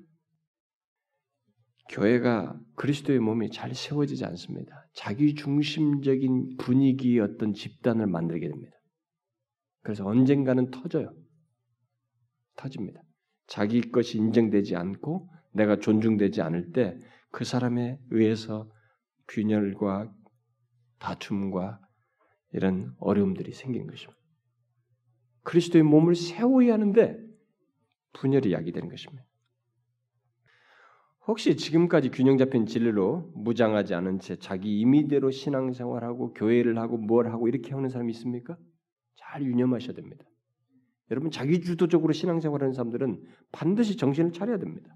교회가 1.89 2.59
그리스도의 2.75 3.19
몸이 3.19 3.51
잘 3.51 3.73
세워지지 3.73 4.25
않습니다. 4.25 4.87
자기 4.93 5.35
중심적인 5.35 6.57
분위기의 6.57 7.19
어떤 7.19 7.53
집단을 7.53 8.07
만들게 8.07 8.47
됩니다. 8.47 8.75
그래서 9.81 10.05
언젠가는 10.05 10.71
터져요. 10.71 11.13
터집니다. 12.55 13.01
자기 13.47 13.81
것이 13.91 14.17
인정되지 14.17 14.75
않고 14.75 15.29
내가 15.51 15.77
존중되지 15.79 16.41
않을 16.41 16.71
때 16.71 16.97
그 17.33 17.45
사람에 17.45 17.97
의해서 18.11 18.71
균열과 19.27 20.13
다툼과 20.99 21.81
이런 22.51 22.95
어려움들이 22.99 23.53
생긴 23.53 23.87
것입니다. 23.87 24.21
그리스도의 25.41 25.83
몸을 25.83 26.15
세워야 26.15 26.73
하는데 26.73 27.17
분열이 28.13 28.53
야기되는 28.53 28.87
것입니다. 28.87 29.25
혹시 31.25 31.55
지금까지 31.55 32.09
균형 32.11 32.37
잡힌 32.37 32.65
진리로 32.65 33.31
무장하지 33.33 33.93
않은 33.93 34.19
채 34.19 34.35
자기 34.35 34.79
임의대로 34.79 35.31
신앙생활하고 35.31 36.33
교회를 36.33 36.77
하고 36.77 36.97
뭘 36.97 37.27
하고 37.27 37.47
이렇게 37.47 37.73
하는 37.73 37.87
사람이 37.89 38.11
있습니까? 38.11 38.57
잘 39.15 39.41
유념하셔야 39.43 39.93
됩니다. 39.93 40.25
여러분 41.11 41.31
자기 41.31 41.61
주도적으로 41.61 42.11
신앙생활하는 42.11 42.73
사람들은 42.73 43.23
반드시 43.51 43.95
정신을 43.95 44.33
차려야 44.33 44.57
됩니다. 44.57 44.95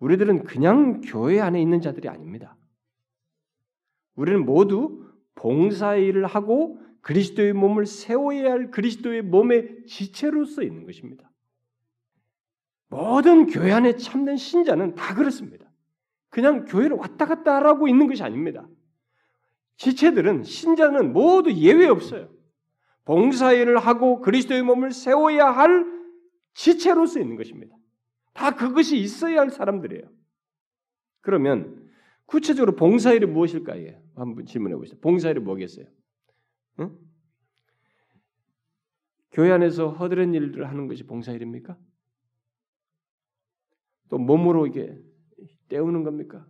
우리들은 0.00 0.44
그냥 0.44 1.00
교회 1.02 1.40
안에 1.40 1.62
있는 1.62 1.80
자들이 1.80 2.08
아닙니다. 2.08 2.56
우리는 4.16 4.44
모두 4.44 5.06
봉사일을 5.36 6.26
하고 6.26 6.80
그리스도의 7.02 7.52
몸을 7.52 7.86
세워야 7.86 8.50
할 8.50 8.70
그리스도의 8.70 9.22
몸의 9.22 9.84
지체로서 9.86 10.62
있는 10.62 10.84
것입니다. 10.84 11.30
모든 12.94 13.46
교회 13.46 13.72
안에 13.72 13.96
참된 13.96 14.36
신자는 14.36 14.94
다 14.94 15.16
그렇습니다. 15.16 15.68
그냥 16.28 16.64
교회를 16.64 16.96
왔다 16.96 17.26
갔다 17.26 17.56
하라고 17.56 17.88
있는 17.88 18.06
것이 18.06 18.22
아닙니다. 18.22 18.68
지체들은 19.76 20.44
신자는 20.44 21.12
모두 21.12 21.52
예외 21.52 21.88
없어요. 21.88 22.28
봉사일을 23.04 23.78
하고 23.78 24.20
그리스도의 24.20 24.62
몸을 24.62 24.92
세워야 24.92 25.50
할 25.50 25.84
지체로서 26.54 27.18
있는 27.18 27.36
것입니다. 27.36 27.74
다 28.32 28.52
그것이 28.52 28.96
있어야 28.96 29.40
할 29.40 29.50
사람들이에요. 29.50 30.08
그러면 31.20 31.90
구체적으로 32.26 32.76
봉사일이 32.76 33.26
무엇일까요? 33.26 34.00
한번 34.14 34.46
질문해 34.46 34.76
보시죠. 34.76 35.00
봉사일이 35.00 35.40
뭐겠어요? 35.40 35.86
응? 36.78 36.96
교회 39.32 39.50
안에서 39.50 39.90
허드렛 39.90 40.32
일을 40.32 40.68
하는 40.68 40.86
것이 40.86 41.02
봉사일입니까? 41.04 41.76
또 44.14 44.18
몸으로 44.18 44.68
이게 44.68 44.96
때우는 45.66 46.04
겁니까? 46.04 46.46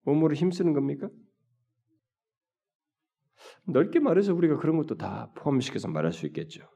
몸으로 0.00 0.34
힘쓰는 0.34 0.72
겁니까? 0.72 1.10
넓게 3.66 4.00
말해서 4.00 4.32
우리가 4.32 4.56
그런 4.56 4.78
것도 4.78 4.96
다 4.96 5.30
포함시켜서 5.36 5.88
말할 5.88 6.14
수 6.14 6.24
있겠죠. 6.24 6.66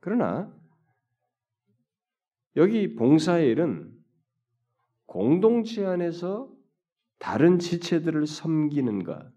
그러나 0.00 0.52
여기 2.56 2.96
봉사의 2.96 3.50
일은 3.50 3.96
공동체 5.06 5.86
안에서 5.86 6.52
다른 7.20 7.60
지체들을 7.60 8.26
섬기는 8.26 9.04
것. 9.04 9.32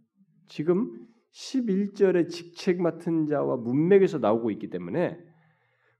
지금 0.47 1.07
11절의 1.33 2.29
직책 2.29 2.81
맡은 2.81 3.27
자와 3.27 3.57
문맥에서 3.57 4.17
나오고 4.17 4.49
있기 4.49 4.71
때문에 4.71 5.19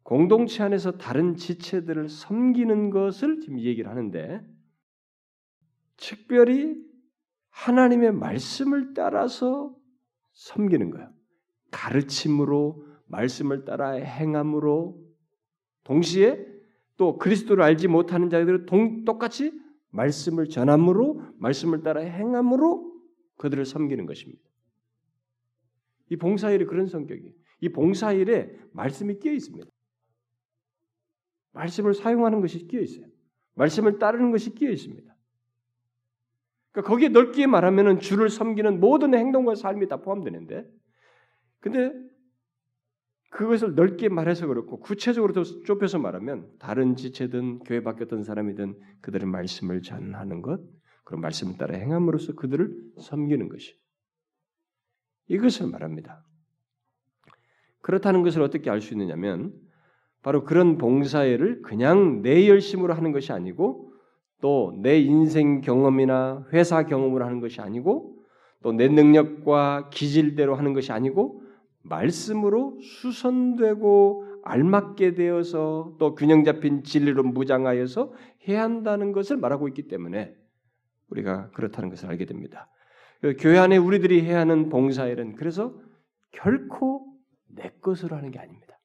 공동체 0.03 0.63
안에서 0.63 0.97
다른 0.97 1.35
지체들을 1.35 2.09
섬기는 2.09 2.89
것을 2.89 3.39
지금 3.39 3.59
얘기를 3.59 3.89
하는데 3.89 4.41
특별히 5.97 6.75
하나님의 7.49 8.13
말씀을 8.13 8.93
따라서 8.93 9.75
섬기는 10.33 10.89
거예요. 10.89 11.11
가르침으로 11.69 12.85
말씀을 13.07 13.65
따라 13.65 13.91
행함으로 13.91 14.99
동시에 15.83 16.45
또 16.97 17.17
그리스도를 17.17 17.63
알지 17.63 17.87
못하는 17.87 18.29
자들은 18.29 18.65
동, 18.65 19.05
똑같이 19.05 19.51
말씀을 19.89 20.47
전함으로 20.49 21.21
말씀을 21.37 21.83
따라 21.83 22.01
행함으로 22.01 22.91
그들을 23.37 23.65
섬기는 23.65 24.05
것입니다. 24.05 24.41
이 26.09 26.15
봉사일이 26.15 26.65
그런 26.65 26.87
성격이에요. 26.87 27.33
이 27.61 27.69
봉사일에 27.69 28.55
말씀이 28.73 29.19
끼어 29.19 29.33
있습니다. 29.33 29.69
말씀을 31.51 31.93
사용하는 31.93 32.41
것이 32.41 32.67
끼어 32.67 32.81
있어요. 32.81 33.05
말씀을 33.55 33.99
따르는 33.99 34.31
것이 34.31 34.53
끼어 34.53 34.71
있습니다. 34.71 35.15
그러니까 36.71 36.89
거기에 36.89 37.09
넓게 37.09 37.47
말하면은 37.47 37.99
주를 37.99 38.29
섬기는 38.29 38.79
모든 38.79 39.13
행동과 39.13 39.55
삶이 39.55 39.87
다 39.87 39.97
포함되는데, 39.97 40.65
근데 41.59 41.91
그것을 43.31 43.75
넓게 43.75 44.09
말해서 44.09 44.47
그렇고 44.47 44.79
구체적으로 44.79 45.33
더 45.33 45.43
좁혀서 45.43 45.99
말하면 45.99 46.49
다른 46.59 46.95
지체든 46.95 47.59
교회 47.59 47.81
바뀌었던 47.81 48.23
사람이든 48.23 48.79
그들의 49.01 49.27
말씀을 49.27 49.81
전하는 49.81 50.41
것, 50.41 50.61
그런 51.03 51.21
말씀을 51.21 51.57
따라 51.57 51.77
행함으로써 51.77 52.33
그들을 52.35 52.73
섬기는 52.99 53.49
것이 53.49 53.77
이것을 55.27 55.67
말합니다. 55.67 56.25
그렇다는 57.81 58.21
것을 58.21 58.41
어떻게 58.41 58.69
알 58.69 58.81
수 58.81 58.93
있느냐면 58.93 59.53
바로 60.23 60.43
그런 60.43 60.77
봉사회를 60.77 61.61
그냥 61.61 62.21
내 62.21 62.47
열심으로 62.47 62.93
하는 62.93 63.11
것이 63.11 63.31
아니고 63.31 63.91
또 64.41 64.73
내 64.81 64.99
인생 64.99 65.61
경험이나 65.61 66.47
회사 66.53 66.85
경험으로 66.85 67.25
하는 67.25 67.39
것이 67.39 67.61
아니고 67.61 68.17
또 68.63 68.73
내 68.73 68.87
능력과 68.87 69.89
기질대로 69.91 70.55
하는 70.55 70.73
것이 70.73 70.91
아니고 70.91 71.41
말씀으로 71.83 72.77
수선되고 72.81 74.25
알맞게 74.43 75.13
되어서 75.15 75.95
또 75.99 76.15
균형 76.15 76.43
잡힌 76.43 76.83
진리로 76.83 77.23
무장하여서 77.23 78.13
해야 78.47 78.63
한다는 78.63 79.11
것을 79.11 79.37
말하고 79.37 79.67
있기 79.67 79.87
때문에 79.87 80.35
우리가 81.09 81.49
그렇다는 81.51 81.89
것을 81.89 82.09
알게 82.09 82.25
됩니다. 82.25 82.67
교회 83.39 83.57
안에 83.59 83.77
우리들이 83.77 84.23
해야 84.23 84.39
하는 84.39 84.69
봉사일은 84.69 85.35
그래서 85.35 85.75
결코 86.31 87.05
내 87.49 87.71
것으로 87.81 88.15
하는 88.15 88.31
게 88.31 88.39
아닙니다. 88.39 88.79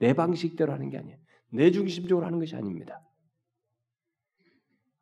내 0.00 0.14
방식대로 0.14 0.72
하는 0.72 0.90
게 0.90 0.98
아니에요. 0.98 1.16
내 1.50 1.70
중심적으로 1.70 2.26
하는 2.26 2.40
것이 2.40 2.56
아닙니다. 2.56 3.00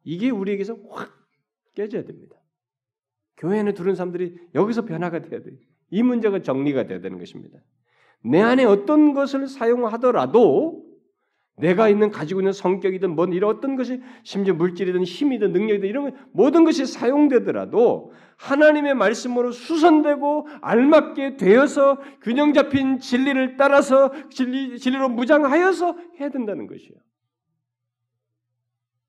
이게 0.05 0.31
우리에게서 0.31 0.77
확 0.91 1.13
깨져야 1.75 2.05
됩니다. 2.05 2.37
교회 3.37 3.61
에 3.61 3.73
들은 3.73 3.95
사람들이 3.95 4.37
여기서 4.55 4.85
변화가 4.85 5.23
돼야 5.23 5.41
돼요. 5.41 5.57
이 5.91 6.03
문제가 6.03 6.43
정리가 6.43 6.87
되어야 6.87 7.01
되는 7.01 7.19
것입니다. 7.19 7.59
내 8.25 8.41
안에 8.41 8.65
어떤 8.65 9.15
것을 9.15 9.47
사용하더라도 9.47 10.85
내가 11.59 11.89
있는 11.89 12.11
가지고 12.11 12.41
있는 12.41 12.53
성격이든 12.53 13.15
뭔 13.15 13.33
이런 13.33 13.57
어떤 13.57 13.77
것이 13.77 14.01
심지어 14.23 14.55
물질이든 14.55 15.05
힘이든 15.05 15.53
능력이든 15.53 15.89
이런 15.89 16.17
모든 16.33 16.65
것이 16.65 16.87
사용되더라도 16.87 18.13
하나님의 18.37 18.95
말씀으로 18.95 19.51
수선되고 19.51 20.49
알맞게 20.63 21.37
되어서 21.37 21.99
균형 22.23 22.53
잡힌 22.53 22.99
진리를 22.99 23.57
따라서 23.57 24.13
진리, 24.31 24.79
진리로 24.79 25.09
무장하여서 25.09 25.97
해야 26.21 26.31
된다는 26.31 26.67
것이에요. 26.67 26.99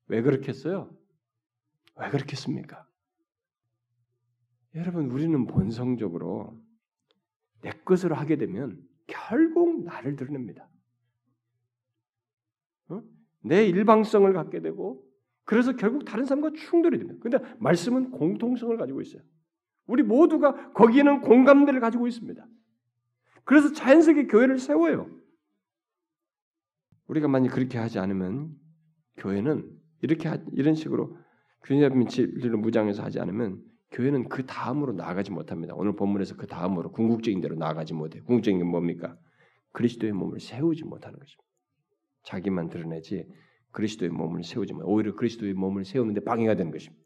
왜 0.08 0.22
그렇겠어요? 0.22 0.90
왜 1.96 2.08
그렇겠습니까? 2.10 2.84
여러분 4.74 5.10
우리는 5.10 5.46
본성적으로 5.46 6.60
내 7.62 7.70
것으로 7.84 8.14
하게 8.16 8.36
되면 8.36 8.80
결국 9.06 9.84
나를 9.84 10.16
드러냅니다. 10.16 10.69
어? 13.44 13.48
내 13.48 13.66
일방성을 13.66 14.32
갖게 14.32 14.60
되고 14.60 15.04
그래서 15.44 15.74
결국 15.76 16.04
다른 16.04 16.24
사람과 16.24 16.52
충돌이 16.54 16.98
됩니다. 16.98 17.18
근데 17.22 17.38
말씀은 17.58 18.12
공통성을 18.12 18.76
가지고 18.76 19.00
있어요. 19.00 19.22
우리 19.86 20.02
모두가 20.02 20.72
거기에는 20.72 21.22
공감대를 21.22 21.80
가지고 21.80 22.06
있습니다. 22.06 22.46
그래서 23.44 23.72
자연스럽게 23.72 24.26
교회를 24.28 24.58
세워요. 24.58 25.10
우리가 27.08 27.26
만약 27.26 27.52
그렇게 27.52 27.78
하지 27.78 27.98
않으면 27.98 28.54
교회는 29.16 29.68
이렇게 30.02 30.30
이런 30.52 30.76
식으로 30.76 31.16
균형 31.64 32.06
진리로 32.06 32.58
무장해서 32.58 33.02
하지 33.02 33.18
않으면 33.18 33.60
교회는 33.90 34.28
그 34.28 34.46
다음으로 34.46 34.92
나아가지 34.92 35.32
못합니다. 35.32 35.74
오늘 35.74 35.96
본문에서 35.96 36.36
그 36.36 36.46
다음으로 36.46 36.92
궁극적인 36.92 37.40
대로 37.40 37.56
나아가지 37.56 37.92
못해. 37.92 38.20
궁극적인 38.20 38.58
게 38.58 38.64
뭡니까? 38.64 39.18
그리스도의 39.72 40.12
몸을 40.12 40.38
세우지 40.38 40.84
못하는 40.84 41.18
것입니다. 41.18 41.49
자기만 42.22 42.68
드러내지 42.68 43.26
그리스도의 43.72 44.10
몸을 44.10 44.42
세우지 44.42 44.74
못. 44.74 44.82
오히려 44.84 45.14
그리스도의 45.14 45.54
몸을 45.54 45.84
세우는데 45.84 46.22
방해가 46.24 46.54
되는 46.54 46.70
것입니다. 46.70 47.02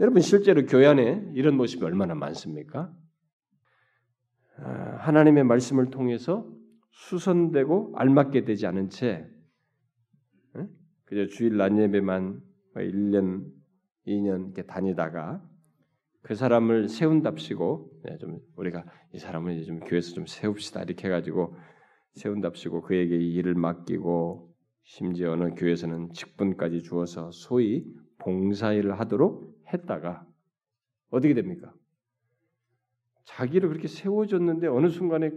여러분 0.00 0.22
실제로 0.22 0.64
교회 0.64 0.86
안에 0.86 1.32
이런 1.34 1.56
모습이 1.56 1.84
얼마나 1.84 2.14
많습니까? 2.14 2.94
아, 4.56 4.96
하나님의 5.00 5.44
말씀을 5.44 5.90
통해서 5.90 6.48
수선되고 6.90 7.94
알맞게 7.96 8.44
되지 8.44 8.66
않은 8.66 8.90
채 8.90 9.28
그저 11.08 11.26
주일 11.26 11.56
낮 11.56 11.76
예배만 11.76 12.42
1년, 12.74 13.40
뭐 13.40 13.50
2년 14.06 14.46
이렇게 14.46 14.62
다니다가 14.62 15.42
그 16.20 16.34
사람을 16.34 16.88
세운답시고 16.88 18.02
네, 18.04 18.18
좀 18.18 18.40
우리가 18.56 18.84
이 19.14 19.18
사람을 19.18 19.54
이제 19.54 19.64
좀 19.64 19.80
교회에서 19.80 20.12
좀 20.12 20.26
세웁시다 20.26 20.82
이렇게 20.82 21.08
해가지고 21.08 21.56
세운답시고 22.14 22.82
그에게 22.82 23.16
이 23.16 23.34
일을 23.34 23.54
맡기고 23.54 24.54
심지어 24.82 25.32
어느 25.32 25.54
교회에서는 25.54 26.12
직분까지 26.12 26.82
주어서 26.82 27.30
소위 27.30 27.84
봉사일을 28.18 28.98
하도록 28.98 29.62
했다가 29.72 30.26
어떻게 31.10 31.34
됩니까? 31.34 31.72
자기를 33.24 33.68
그렇게 33.68 33.88
세워줬는데 33.88 34.66
어느 34.68 34.88
순간에 34.88 35.30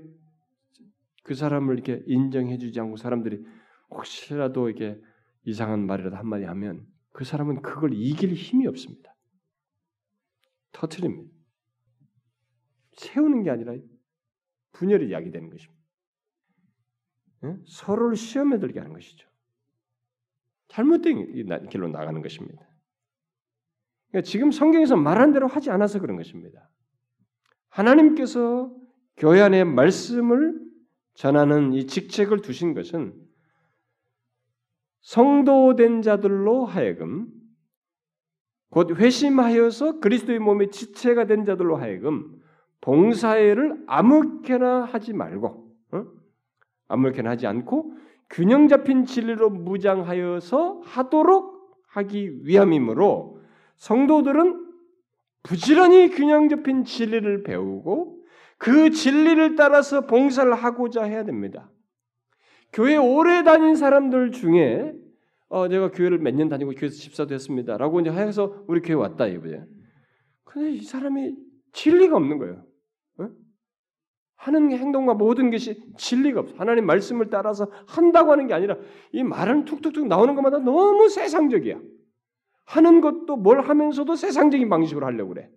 그 1.23 1.35
사람을 1.35 1.75
이렇게 1.75 2.03
인정해주지 2.07 2.79
않고 2.79 2.97
사람들이 2.97 3.43
혹시라도 3.89 4.69
이게 4.69 4.99
이상한 5.43 5.85
말이라도 5.85 6.15
한마디 6.15 6.45
하면 6.45 6.87
그 7.11 7.25
사람은 7.25 7.61
그걸 7.61 7.93
이길 7.93 8.33
힘이 8.33 8.67
없습니다. 8.67 9.13
터트립니다. 10.71 11.29
세우는 12.93 13.43
게 13.43 13.49
아니라 13.49 13.75
분열이 14.71 15.11
야기되는 15.11 15.49
것입니다. 15.49 15.80
예? 17.43 17.57
서로를 17.65 18.15
시험에 18.15 18.59
들게 18.59 18.79
하는 18.79 18.93
것이죠. 18.93 19.27
잘못된 20.67 21.67
길로 21.69 21.87
나가는 21.89 22.21
것입니다. 22.21 22.65
그러니까 24.09 24.29
지금 24.29 24.51
성경에서 24.51 24.95
말한 24.95 25.33
대로 25.33 25.47
하지 25.47 25.69
않아서 25.69 25.99
그런 25.99 26.17
것입니다. 26.17 26.69
하나님께서 27.69 28.73
교회 29.17 29.41
안에 29.41 29.63
말씀을 29.63 30.59
전하는 31.13 31.73
이 31.73 31.87
직책을 31.87 32.41
두신 32.41 32.73
것은 32.73 33.13
성도된 35.01 36.01
자들로 36.01 36.65
하여금 36.65 37.27
곧 38.69 38.97
회심하여서 38.97 39.99
그리스도의 39.99 40.39
몸의 40.39 40.71
지체가 40.71 41.25
된 41.25 41.43
자들로 41.43 41.75
하여금 41.77 42.39
봉사회를 42.79 43.83
아무렇게나 43.87 44.85
하지 44.85 45.13
말고 45.13 45.47
어? 45.47 45.60
아무렇게나 46.91 47.31
하지 47.31 47.47
않고 47.47 47.93
균형 48.29 48.67
잡힌 48.67 49.05
진리로 49.05 49.49
무장하여서 49.49 50.81
하도록 50.85 51.75
하기 51.89 52.45
위함이므로 52.45 53.39
성도들은 53.77 54.67
부지런히 55.43 56.09
균형 56.09 56.47
잡힌 56.49 56.83
진리를 56.83 57.43
배우고 57.43 58.19
그 58.57 58.91
진리를 58.91 59.55
따라서 59.55 60.05
봉사를 60.05 60.53
하고자 60.53 61.03
해야 61.03 61.23
됩니다. 61.23 61.71
교회 62.71 62.95
오래 62.95 63.43
다닌 63.43 63.75
사람들 63.75 64.31
중에 64.31 64.93
어, 65.49 65.67
내가 65.67 65.91
교회를 65.91 66.19
몇 66.19 66.33
년 66.35 66.47
다니고 66.47 66.71
교회에서 66.71 66.95
집사도 66.95 67.33
했습니다라고 67.33 67.99
이제 67.99 68.11
해서 68.11 68.63
우리 68.67 68.81
교회 68.81 68.95
왔다 68.95 69.27
이거죠. 69.27 69.65
근데 70.45 70.71
이 70.71 70.81
사람이 70.81 71.35
진리가 71.73 72.15
없는 72.15 72.37
거예요. 72.37 72.63
어? 74.41 74.45
하는 74.45 74.71
행동과 74.71 75.13
모든 75.13 75.51
것이 75.51 75.83
진리가 75.97 76.39
없어. 76.41 76.55
하나님 76.57 76.85
말씀을 76.85 77.29
따라서 77.29 77.71
한다고 77.87 78.31
하는 78.31 78.47
게 78.47 78.53
아니라 78.53 78.75
이 79.11 79.23
말은 79.23 79.65
툭툭툭 79.65 80.07
나오는 80.07 80.33
것마다 80.35 80.57
너무 80.57 81.09
세상적이야. 81.09 81.79
하는 82.65 83.01
것도 83.01 83.37
뭘 83.37 83.61
하면서도 83.61 84.15
세상적인 84.15 84.69
방식으로 84.69 85.05
하려고 85.05 85.33
그래. 85.33 85.49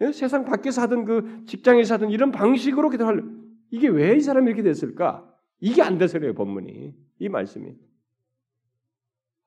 예? 0.00 0.12
세상 0.12 0.44
밖에서 0.44 0.82
하든 0.82 1.04
그 1.04 1.44
직장에서 1.46 1.94
하든 1.94 2.10
이런 2.10 2.30
방식으로 2.30 2.88
계속 2.90 3.06
하려. 3.06 3.22
이게 3.70 3.88
왜 3.88 4.16
이 4.16 4.20
사람이 4.20 4.46
이렇게 4.46 4.62
됐을까? 4.62 5.26
이게 5.60 5.82
안 5.82 5.98
돼서 5.98 6.18
그래요, 6.18 6.34
본문이. 6.34 6.94
이 7.18 7.28
말씀이. 7.28 7.74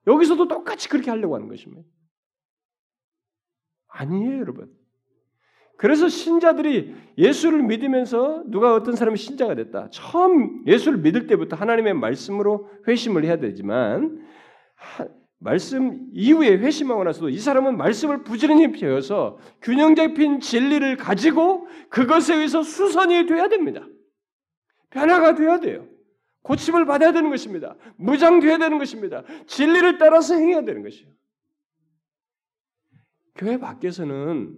여기서도 0.08 0.48
똑같이 0.48 0.90
그렇게 0.90 1.10
하려고 1.10 1.36
하는 1.36 1.48
것입니다. 1.48 1.84
아니에요, 3.88 4.40
여러분. 4.40 4.83
그래서 5.78 6.08
신자들이 6.08 6.96
예수를 7.18 7.64
믿으면서 7.64 8.44
누가 8.48 8.74
어떤 8.74 8.96
사람이 8.96 9.18
신자가 9.18 9.56
됐다. 9.56 9.90
처음 9.92 10.64
예수를 10.66 11.00
믿을 11.00 11.28
때부터 11.28 11.56
하나님의 11.56 11.94
말씀으로 11.96 12.70
회심을 12.88 13.26
해야 13.26 13.38
되지만 13.38 14.24
말씀 15.40 16.08
이후에 16.14 16.58
회심하고 16.58 17.04
나서도 17.04 17.30
이 17.30 17.38
사람은 17.38 17.78
말씀을 17.78 18.24
부지런히 18.24 18.72
배워서 18.72 19.38
균형 19.62 19.94
잡힌 19.96 20.40
진리를 20.40 20.96
가지고 20.96 21.68
그것에 21.90 22.36
의해서 22.36 22.64
수선이 22.64 23.26
돼야 23.26 23.50
됩니다. 23.50 23.86
변화가 24.90 25.36
돼야 25.36 25.60
돼요. 25.60 25.88
고침을 26.44 26.86
받아야 26.86 27.12
되는 27.12 27.30
것입니다. 27.30 27.76
무장돼야 27.98 28.58
되는 28.58 28.78
것입니다. 28.78 29.24
진리를 29.48 29.98
따라서 29.98 30.36
행해야 30.36 30.64
되는 30.64 30.84
것이에요. 30.84 31.12
교회 33.36 33.58
밖에서는 33.58 34.56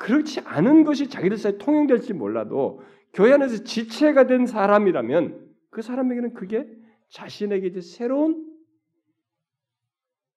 그렇지 0.00 0.40
않은 0.40 0.84
것이 0.84 1.10
자기들 1.10 1.36
사이에 1.36 1.58
통용될지 1.58 2.14
몰라도 2.14 2.80
교회 3.12 3.32
안에서 3.34 3.64
지체가 3.64 4.26
된 4.26 4.46
사람이라면 4.46 5.54
그 5.68 5.82
사람에게는 5.82 6.32
그게 6.32 6.66
자신에게 7.10 7.66
이제 7.66 7.82
새로운 7.82 8.50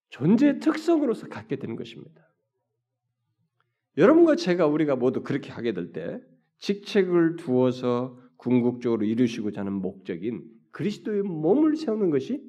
존재의 0.09 0.59
특성으로서 0.59 1.29
갖게 1.29 1.55
되는 1.55 1.77
것입니다. 1.77 2.29
여러분과 3.97 4.35
제가 4.35 4.67
우리가 4.67 4.97
모두 4.97 5.23
그렇게 5.23 5.49
하게 5.51 5.73
될 5.73 5.93
때 5.93 6.19
직책을 6.59 7.37
두어서 7.37 8.19
궁극적으로 8.35 9.05
이루시고자 9.05 9.61
하는 9.61 9.73
목적인 9.73 10.43
그리스도의 10.71 11.23
몸을 11.23 11.77
세우는 11.77 12.09
것이 12.09 12.43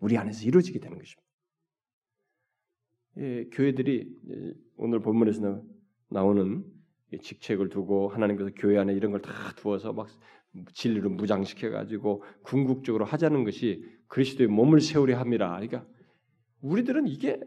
우리 0.00 0.18
안에서 0.18 0.44
이루어지게 0.44 0.80
되는 0.80 0.98
것입니다. 0.98 1.22
예, 3.18 3.44
교회들이 3.52 4.14
오늘 4.76 5.00
본문에서 5.00 5.62
나오는 6.12 6.64
직책을 7.20 7.68
두고 7.68 8.08
하나님께서 8.08 8.50
교회 8.56 8.78
안에 8.78 8.94
이런 8.94 9.12
걸 9.12 9.20
다 9.22 9.32
두어서 9.56 9.92
막 9.92 10.08
진리로 10.74 11.10
무장시켜 11.10 11.70
가지고 11.70 12.22
궁극적으로 12.42 13.04
하자는 13.04 13.44
것이 13.44 13.84
그리스도의 14.08 14.48
몸을 14.48 14.80
세우려 14.80 15.18
함이라. 15.18 15.48
그러니까 15.50 15.86
우리들은 16.60 17.08
이게 17.08 17.40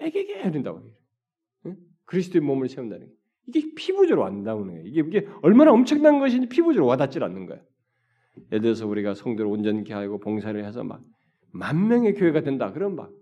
애게게 0.00 0.36
해야 0.36 0.50
된다고 0.50 0.82
응? 1.66 1.76
그리스도의 2.04 2.42
몸을 2.42 2.68
세운다는 2.68 3.06
게 3.08 3.12
이게 3.48 3.74
피부적으로 3.74 4.24
안 4.26 4.42
나오는 4.44 4.68
거예요. 4.72 4.86
이게, 4.86 5.00
이게 5.00 5.28
얼마나 5.42 5.72
엄청난 5.72 6.18
것인지 6.20 6.48
피부적으로 6.48 6.86
와닿질 6.86 7.22
않는 7.24 7.46
거예요. 7.46 7.62
예를 8.52 8.62
들어서 8.62 8.86
우리가 8.86 9.14
성도를 9.14 9.50
온전케 9.50 9.92
하고 9.92 10.18
봉사를 10.18 10.64
해서 10.64 10.84
막 10.84 11.02
만 11.52 11.86
명의 11.88 12.14
교회가 12.14 12.40
된다. 12.42 12.72
그럼 12.72 12.96
막 12.96 13.12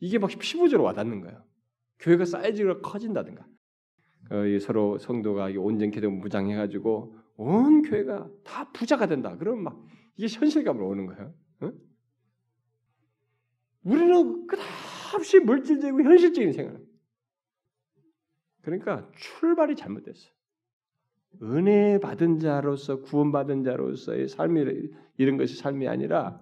이게 0.00 0.18
막 0.18 0.30
피부적으로 0.38 0.84
와닿는 0.84 1.20
거예요. 1.22 1.42
교회가 2.00 2.24
사이즈가 2.26 2.80
커진다든가 2.80 3.42
어, 3.42 3.59
서로 4.60 4.98
성도가 4.98 5.50
온전케 5.56 6.00
되고 6.00 6.12
무장해가지고 6.12 7.16
온 7.36 7.82
교회가 7.82 8.28
다 8.44 8.70
부자가 8.72 9.06
된다. 9.06 9.36
그러면 9.38 9.64
막 9.64 9.84
이게 10.16 10.26
현실감으로 10.28 10.86
오는 10.86 11.06
거예요. 11.06 11.34
어? 11.62 11.72
우리는 13.82 14.46
끝없이 14.46 15.40
물질적이고 15.40 16.02
현실적인 16.02 16.52
생각. 16.52 16.80
그러니까 18.62 19.10
출발이 19.16 19.74
잘못됐어. 19.74 20.30
은혜 21.42 21.98
받은 21.98 22.40
자로서 22.40 23.00
구원받은 23.02 23.62
자로서의 23.62 24.28
삶이 24.28 24.64
이런 25.16 25.36
것이 25.36 25.56
삶이 25.56 25.88
아니라 25.88 26.40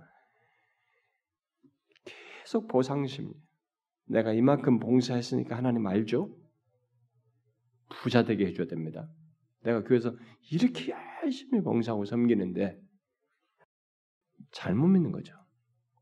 계속 2.04 2.66
보상심. 2.68 3.32
내가 4.06 4.32
이만큼 4.32 4.78
봉사했으니까 4.78 5.56
하나님 5.56 5.86
알죠? 5.86 6.34
부자 7.88 8.24
되게 8.24 8.46
해줘야 8.46 8.66
됩니다. 8.66 9.08
내가 9.62 9.82
교회에서 9.84 10.14
이렇게 10.50 10.92
열심히 11.22 11.60
봉사하고 11.60 12.04
섬기는데 12.04 12.80
잘못 14.50 14.86
믿는 14.88 15.12
거죠. 15.12 15.34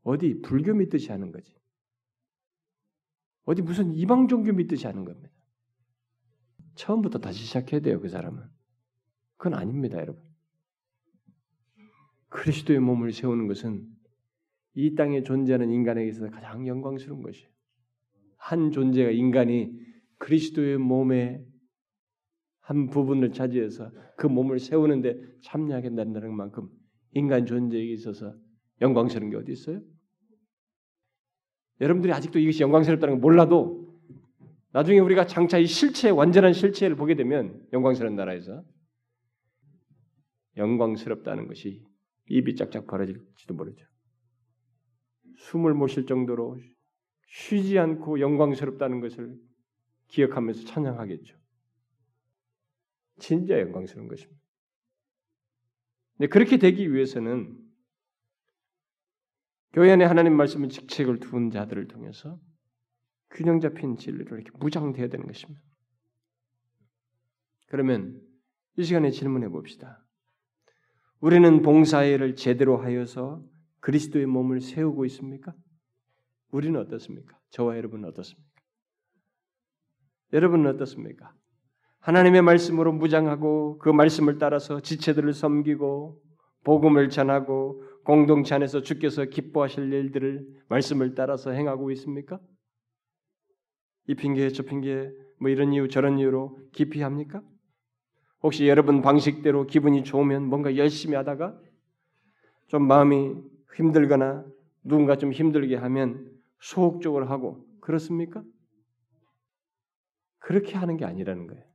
어디 0.03 0.41
불교 0.41 0.73
믿듯이 0.73 1.11
하는 1.11 1.31
거지. 1.31 1.55
어디 3.43 3.61
무슨 3.61 3.93
이방 3.93 4.27
종교 4.27 4.53
믿듯이 4.53 4.85
하는 4.87 5.05
겁니다. 5.05 5.33
처음부터 6.75 7.19
다시 7.19 7.43
시작해야 7.43 7.81
돼요, 7.81 7.99
그 7.99 8.09
사람은. 8.09 8.43
그건 9.37 9.55
아닙니다, 9.55 9.97
여러분. 9.97 10.21
그리스도의 12.29 12.79
몸을 12.79 13.13
세우는 13.13 13.47
것은 13.47 13.87
이 14.75 14.95
땅에 14.95 15.23
존재하는 15.23 15.71
인간에게 15.71 16.09
있어서 16.09 16.29
가장 16.29 16.67
영광스러운 16.67 17.21
것이에요. 17.23 17.49
한 18.37 18.71
존재가 18.71 19.11
인간이 19.11 19.73
그리스도의 20.19 20.77
몸의 20.77 21.43
한 22.67 22.89
부분을 22.89 23.31
차지해서 23.31 23.89
그 24.17 24.27
몸을 24.27 24.59
세우는데 24.59 25.39
참여하게 25.41 25.91
된다는 25.95 26.35
만큼 26.35 26.67
인간 27.13 27.45
존재에 27.45 27.81
있어서 27.93 28.35
영광스러운 28.81 29.31
게 29.31 29.37
어디 29.37 29.53
있어요? 29.53 29.81
여러분들이 31.79 32.11
아직도 32.11 32.39
이것이 32.39 32.63
영광스럽다는 32.63 33.15
걸 33.15 33.21
몰라도 33.21 33.97
나중에 34.73 34.99
우리가 34.99 35.27
장차 35.27 35.57
이 35.57 35.65
실체 35.65 36.09
완전한 36.09 36.51
실체를 36.51 36.97
보게 36.97 37.15
되면 37.15 37.65
영광스러운 37.71 38.17
나라에서 38.17 38.65
영광스럽다는 40.57 41.47
것이 41.47 41.85
입이 42.27 42.55
짝짝 42.55 42.85
벌어질지도 42.85 43.53
모르죠. 43.53 43.85
숨을 45.37 45.73
못 45.73 45.87
쉴 45.87 46.05
정도로 46.05 46.59
쉬지 47.29 47.79
않고 47.79 48.19
영광스럽다는 48.19 48.99
것을 48.99 49.39
기억하면서 50.09 50.65
찬양하겠죠. 50.65 51.36
진짜 53.19 53.59
영광스러운 53.59 54.07
것입니다. 54.07 54.41
근데 56.17 56.27
그렇게 56.29 56.57
되기 56.57 56.91
위해서는 56.93 57.57
교회 59.73 59.91
안에 59.91 60.05
하나님 60.05 60.33
말씀의 60.35 60.69
직책을 60.69 61.19
두은 61.19 61.51
자들을 61.51 61.87
통해서 61.87 62.39
균형 63.29 63.59
잡힌 63.59 63.97
진리로 63.97 64.37
이렇게 64.37 64.49
무장되어야 64.57 65.09
되는 65.09 65.27
것입니다. 65.27 65.61
그러면 67.67 68.21
이 68.77 68.83
시간에 68.83 69.11
질문해 69.11 69.49
봅시다. 69.49 70.03
우리는 71.19 71.61
봉사일을 71.61 72.35
제대로 72.35 72.77
하여서 72.77 73.43
그리스도의 73.79 74.25
몸을 74.25 74.61
세우고 74.61 75.05
있습니까? 75.05 75.53
우리는 76.49 76.79
어떻습니까? 76.79 77.37
저와 77.49 77.77
여러분은 77.77 78.07
어떻습니까? 78.09 78.47
여러분은 80.33 80.75
어떻습니까? 80.75 81.33
하나님의 82.07 82.41
말씀으로 82.41 82.93
무장하고 82.93 83.79
그 83.79 83.89
말씀을 83.89 84.37
따라서 84.37 84.79
지체들을 84.79 85.33
섬기고 85.33 86.21
복음을 86.63 87.09
전하고 87.09 87.83
공동체 88.05 88.55
안에서 88.55 88.81
주께서 88.81 89.25
기뻐하실 89.25 89.91
일들을 89.91 90.47
말씀을 90.69 91.15
따라서 91.15 91.51
행하고 91.51 91.91
있습니까? 91.91 92.39
이 94.07 94.15
핑계 94.15 94.47
저 94.51 94.63
핑계 94.63 95.11
뭐 95.41 95.49
이런 95.49 95.73
이유 95.73 95.89
저런 95.89 96.17
이유로 96.17 96.57
기피 96.71 97.01
합니까? 97.01 97.41
혹시 98.41 98.69
여러분 98.69 99.01
방식대로 99.01 99.67
기분이 99.67 100.05
좋으면 100.05 100.45
뭔가 100.45 100.77
열심히 100.77 101.17
하다가 101.17 101.59
좀 102.67 102.87
마음이 102.87 103.35
힘들거나 103.75 104.45
누군가 104.85 105.17
좀 105.17 105.33
힘들게 105.33 105.75
하면 105.75 106.31
소극적으로 106.61 107.25
하고 107.25 107.65
그렇습니까? 107.81 108.41
그렇게 110.39 110.77
하는 110.77 110.95
게 110.95 111.03
아니라는 111.03 111.47
거예요. 111.47 111.66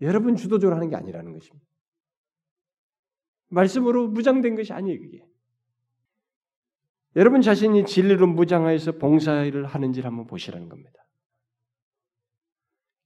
여러분 0.00 0.36
주도적으로 0.36 0.76
하는 0.76 0.88
게 0.88 0.96
아니라는 0.96 1.32
것입니다. 1.32 1.66
말씀으로 3.48 4.08
무장된 4.08 4.56
것이 4.56 4.72
아니에요, 4.72 5.00
그게. 5.00 5.26
여러분 7.16 7.42
자신이 7.42 7.84
진리로 7.86 8.26
무장하여서 8.28 8.92
봉사일을 8.92 9.66
하는지를 9.66 10.08
한번 10.08 10.26
보시라는 10.26 10.68
겁니다. 10.68 11.00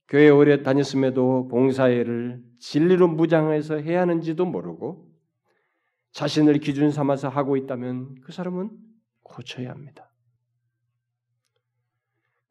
교회 0.09 0.29
오래 0.29 0.63
다녔음에도 0.63 1.49
봉사일을 1.49 2.43
진리로 2.59 3.09
무장해서 3.09 3.77
해야 3.77 4.03
하는지도 4.03 4.45
모르고 4.45 5.11
자신을 6.13 6.59
기준 6.59 6.91
삼아서 6.91 7.29
하고 7.29 7.57
있다면 7.57 8.21
그 8.21 8.31
사람은 8.31 8.71
고쳐야 9.23 9.71
합니다. 9.71 10.11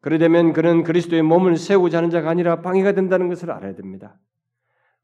그러려면 0.00 0.52
그는 0.52 0.82
그리스도의 0.82 1.22
몸을 1.22 1.56
세우고자 1.56 1.98
하는 1.98 2.10
자가 2.10 2.28
아니라 2.28 2.60
방해가 2.60 2.92
된다는 2.92 3.28
것을 3.28 3.50
알아야 3.50 3.74
됩니다. 3.74 4.20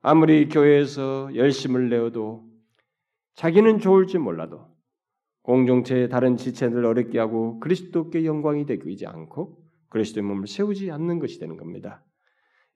아무리 0.03 0.49
교회에서 0.49 1.35
열심을 1.35 1.91
내어도 1.91 2.49
자기는 3.35 3.79
좋을지 3.79 4.19
몰라도 4.19 4.67
공동체의 5.43 6.09
다른 6.09 6.37
지체들을 6.37 6.85
어렵게 6.85 7.19
하고 7.19 7.61
그리스도께 7.61 8.25
영광이 8.25 8.67
되지 8.67 9.07
않고 9.07 9.59
그리스도의 9.91 10.25
몸을 10.25 10.47
세우지 10.47 10.91
않는 10.91 11.19
것이 11.19 11.39
되는 11.39 11.57
겁니다. 11.57 12.03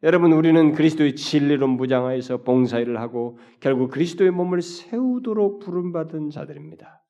여러분 0.03 0.33
우리는 0.33 0.73
그리스도의 0.73 1.17
진리로 1.17 1.67
무장하여서 1.67 2.43
봉사일을 2.43 3.01
하고 3.01 3.39
결국 3.61 3.91
그리스도의 3.91 4.31
몸을 4.31 4.61
세우도록 4.61 5.61
부름받은 5.61 6.29
자들입니다. 6.29 7.03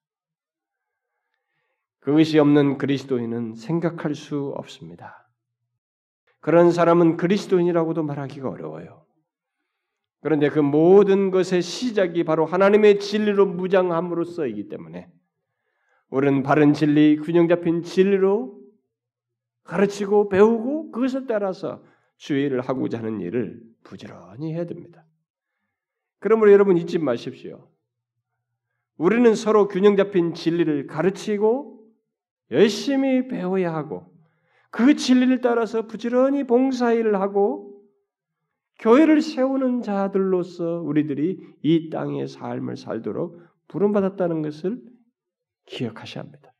그것이 1.99 2.39
없는 2.39 2.79
그리스도인은 2.79 3.55
생각할 3.55 4.15
수 4.15 4.53
없습니다. 4.57 5.29
그런 6.41 6.71
사람은 6.71 7.17
그리스도인이라고도 7.17 8.05
말하기가 8.05 8.49
어려워요. 8.49 9.04
그런데 10.25 10.49
그 10.49 10.59
모든 10.59 11.31
것의 11.31 11.61
시작이 11.61 12.25
바로 12.25 12.47
하나님의 12.47 12.99
진리로 12.99 13.45
무장함으로써이기 13.45 14.71
때문에 14.71 15.13
우리는 16.09 16.43
바른 16.43 16.73
진리, 16.73 17.19
균형 17.19 17.47
잡힌 17.47 17.83
진리로 17.83 18.59
가르치고 19.65 20.31
배우고 20.31 20.93
그것을 20.93 21.27
따라서 21.27 21.85
주의를 22.17 22.63
하고자 22.63 23.01
하는 23.01 23.21
일을 23.21 23.61
부지런히 23.83 24.55
해야 24.55 24.65
됩니다. 24.65 25.05
그러므로 26.21 26.53
여러분 26.53 26.79
잊지 26.79 26.99
마십시오. 27.01 27.69
우리는 28.97 29.35
서로 29.35 29.69
균형 29.69 29.95
잡힌 29.95 30.33
진리를 30.33 30.87
가르치고 30.87 31.87
열심히 32.51 33.29
배워야 33.29 33.75
하고 33.75 34.11
그 34.71 34.97
진리를 34.97 35.43
따라서 35.43 35.87
부지런히 35.87 36.45
봉사일을 36.45 37.21
하고 37.21 37.74
교회를 38.79 39.21
세우는 39.23 39.83
자들로서 39.83 40.81
우리들이 40.81 41.41
이 41.63 41.91
땅의 41.91 42.29
삶을 42.29 42.77
살도록 42.77 43.41
부름받았다는 43.69 44.43
것을 44.43 44.81
기억하셔야 45.67 46.25
합니다. 46.25 46.53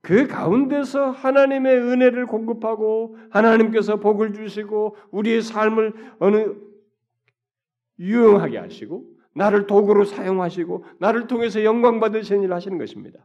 그 0.00 0.26
가운데서 0.26 1.10
하나님의 1.10 1.78
은혜를 1.78 2.26
공급하고 2.26 3.16
하나님께서 3.30 4.00
복을 4.00 4.32
주시고 4.32 4.96
우리의 5.12 5.42
삶을 5.42 6.16
어느 6.18 6.54
유용하게 7.98 8.58
하시고 8.58 9.06
나를 9.34 9.66
도구로 9.66 10.04
사용하시고 10.04 10.84
나를 10.98 11.28
통해서 11.28 11.62
영광 11.62 12.00
받으시는 12.00 12.42
일을 12.42 12.54
하시는 12.54 12.78
것입니다. 12.78 13.24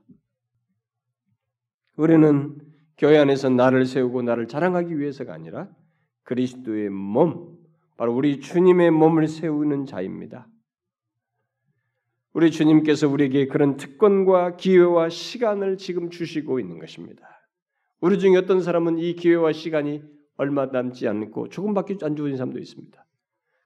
우리는 1.96 2.58
교회 2.98 3.18
안에서 3.18 3.50
나를 3.50 3.86
세우고 3.86 4.22
나를 4.22 4.48
자랑하기 4.48 5.00
위해서가 5.00 5.34
아니라 5.34 5.70
그리스도의 6.28 6.90
몸, 6.90 7.58
바로 7.96 8.14
우리 8.14 8.42
주님의 8.42 8.92
몸을 8.92 9.28
세우는 9.30 9.86
자입니다. 9.86 10.48
우리 12.34 12.52
주님께서 12.52 13.08
우리에게 13.08 13.48
그런 13.48 13.78
특권과 13.78 14.58
기회와 14.58 15.08
시간을 15.08 15.78
지금 15.78 16.10
주시고 16.10 16.60
있는 16.60 16.80
것입니다. 16.80 17.26
우리 18.02 18.20
중에 18.20 18.36
어떤 18.36 18.62
사람은 18.62 19.00
이 19.00 19.16
기회와 19.16 19.54
시간이 19.54 20.04
얼마 20.36 20.66
남지 20.66 21.08
않고 21.08 21.48
조금밖에 21.48 21.96
안 22.02 22.18
주어진 22.18 22.36
사람도 22.36 22.60
있습니다. 22.60 23.06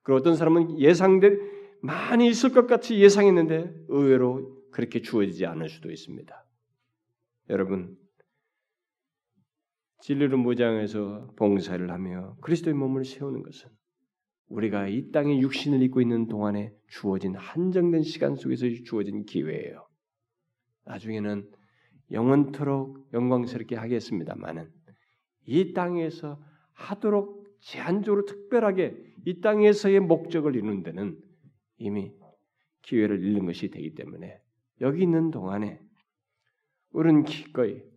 그리고 0.04 0.20
어떤 0.20 0.36
사람은 0.36 0.80
예상된 0.80 1.40
많이 1.82 2.30
있을 2.30 2.52
것 2.52 2.68
같이 2.68 3.00
예상했는데 3.00 3.74
의외로 3.88 4.62
그렇게 4.70 5.02
주어지지 5.02 5.48
않을 5.48 5.68
수도 5.68 5.92
있습니다. 5.92 6.46
여러분 7.50 7.98
진리로 10.02 10.38
무장해서 10.38 11.34
봉사를 11.36 11.90
하며 11.92 12.36
그리스도의 12.42 12.76
몸을 12.76 13.06
세우는 13.06 13.44
것은 13.44 13.70
우리가 14.48 14.88
이 14.88 15.12
땅에 15.12 15.40
육신을 15.40 15.82
입고 15.84 16.02
있는 16.02 16.28
동안에 16.28 16.74
주어진 16.88 17.36
한정된 17.36 18.04
시간 18.04 18.36
속에서 18.36 18.66
주어진 18.84 19.26
기회예요. 19.26 19.88
나중에는 20.86 21.50
영원토록 22.12 23.10
영광스럽게 23.14 23.76
하겠습니다만은 23.76 24.70
이 25.46 25.74
땅에서 25.74 26.44
하도록 26.74 27.46
제한적으로 27.60 28.26
특별하게 28.26 28.98
이 29.26 29.40
땅에서의 29.40 30.00
목적을 30.02 30.56
이루는 30.56 30.84
데는 30.84 31.18
이미 31.78 32.12
기회를 32.82 33.24
잃는 33.24 33.46
것이 33.46 33.70
되기 33.70 33.94
때문에 33.94 34.42
여기 34.82 35.04
있는 35.04 35.30
동안에 35.30 35.80
우리는 36.92 37.24
기꺼이 37.24 37.91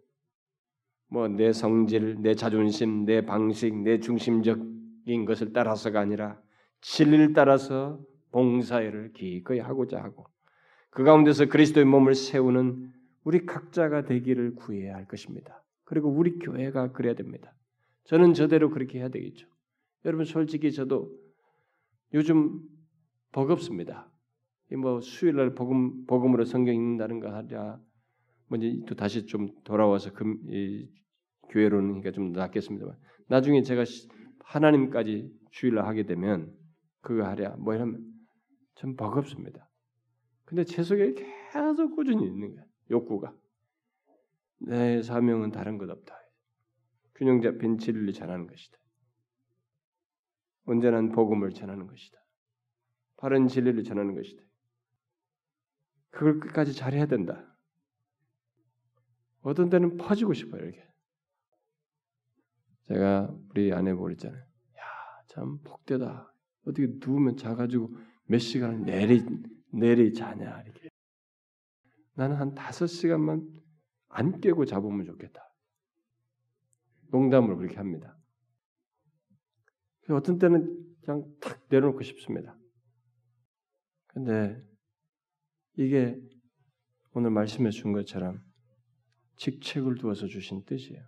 뭐 1.14 1.28
내 1.28 1.52
성질, 1.52 2.16
내 2.20 2.34
자존심, 2.34 3.04
내 3.04 3.24
방식, 3.24 3.74
내 3.74 4.00
중심적 4.00 4.74
정적인 5.04 5.24
것을 5.24 5.52
따라서가 5.52 6.00
아니라 6.00 6.40
진리를 6.80 7.32
따라서 7.32 8.00
봉사회를 8.32 9.12
기꺼이 9.12 9.60
하고자 9.60 10.02
하고 10.02 10.26
그 10.90 11.04
가운데서 11.04 11.46
그리스도의 11.46 11.86
몸을 11.86 12.14
세우는 12.14 12.92
우리 13.22 13.46
각자가 13.46 14.04
되기를 14.04 14.54
구해야 14.56 14.94
할 14.94 15.06
것입니다. 15.06 15.62
그리고 15.84 16.08
우리 16.10 16.38
교회가 16.38 16.92
그래야 16.92 17.14
됩니다. 17.14 17.54
저는 18.04 18.34
저대로 18.34 18.70
그렇게 18.70 18.98
해야 18.98 19.08
되겠죠. 19.08 19.46
여러분 20.04 20.24
솔직히 20.24 20.72
저도 20.72 21.10
요즘 22.12 22.60
버겁습니다. 23.32 24.10
뭐 24.76 25.00
수요일 25.00 25.36
날 25.36 25.54
복음 25.54 26.04
복음으로 26.06 26.44
성경 26.44 26.74
읽는다는 26.74 27.20
거 27.20 27.30
하랴 27.30 27.78
먼저 28.48 28.66
또 28.86 28.94
다시 28.94 29.26
좀 29.26 29.48
돌아와서 29.64 30.12
금, 30.12 30.38
이, 30.48 30.88
교회로는 31.54 32.00
그러니까 32.00 32.10
좀 32.10 32.32
낫겠습니다만 32.32 32.96
나중에 33.28 33.62
제가 33.62 33.84
하나님까지 34.40 35.30
주일날 35.52 35.86
하게 35.86 36.04
되면 36.04 36.52
그거 37.00 37.24
하랴 37.24 37.56
뭐 37.56 37.74
이러면 37.74 38.04
좀 38.74 38.96
버겁습니다. 38.96 39.70
근데 40.44 40.64
제 40.64 40.82
속에 40.82 41.14
계속 41.14 41.94
꾸준히 41.94 42.26
있는 42.26 42.54
거야 42.54 42.64
욕구가 42.90 43.32
내 44.58 45.00
사명은 45.00 45.52
다른 45.52 45.78
것 45.78 45.88
없다. 45.88 46.14
균형 47.14 47.40
잡힌 47.40 47.78
진리를 47.78 48.12
전하는 48.12 48.48
것이다. 48.48 48.76
온전한 50.66 51.12
복음을 51.12 51.50
전하는 51.50 51.86
것이다. 51.86 52.18
바른 53.16 53.46
진리를 53.46 53.84
전하는 53.84 54.14
것이다. 54.14 54.42
그걸 56.10 56.40
끝까지 56.40 56.74
잘해야 56.74 57.06
된다. 57.06 57.56
어떤 59.42 59.68
때는 59.68 59.98
퍼지고 59.98 60.32
싶어요, 60.32 60.62
이렇게. 60.62 60.82
제가 62.88 63.34
우리 63.50 63.72
아내 63.72 63.94
보랬잖아요. 63.94 64.40
야, 64.40 64.82
참 65.28 65.58
복되다. 65.62 66.32
어떻게 66.66 66.88
누우면 66.98 67.36
자가지고 67.36 67.94
몇 68.26 68.38
시간을 68.38 68.82
내리 68.82 69.22
내리 69.72 70.12
자냐 70.12 70.62
이렇게. 70.62 70.88
나는 72.14 72.36
한 72.36 72.54
다섯 72.54 72.86
시간만 72.86 73.48
안 74.08 74.40
깨고 74.40 74.64
잡으면 74.64 75.04
좋겠다. 75.04 75.42
농담으로 77.10 77.56
그렇게 77.56 77.76
합니다. 77.76 78.16
어떤 80.10 80.38
때는 80.38 80.96
그냥 81.02 81.24
탁 81.40 81.64
내려놓고 81.70 82.02
싶습니다. 82.02 82.56
근데 84.06 84.62
이게 85.76 86.20
오늘 87.12 87.30
말씀해 87.30 87.70
준 87.70 87.92
것처럼 87.92 88.40
직책을 89.36 89.96
두어서 89.96 90.26
주신 90.26 90.64
뜻이에요. 90.64 91.02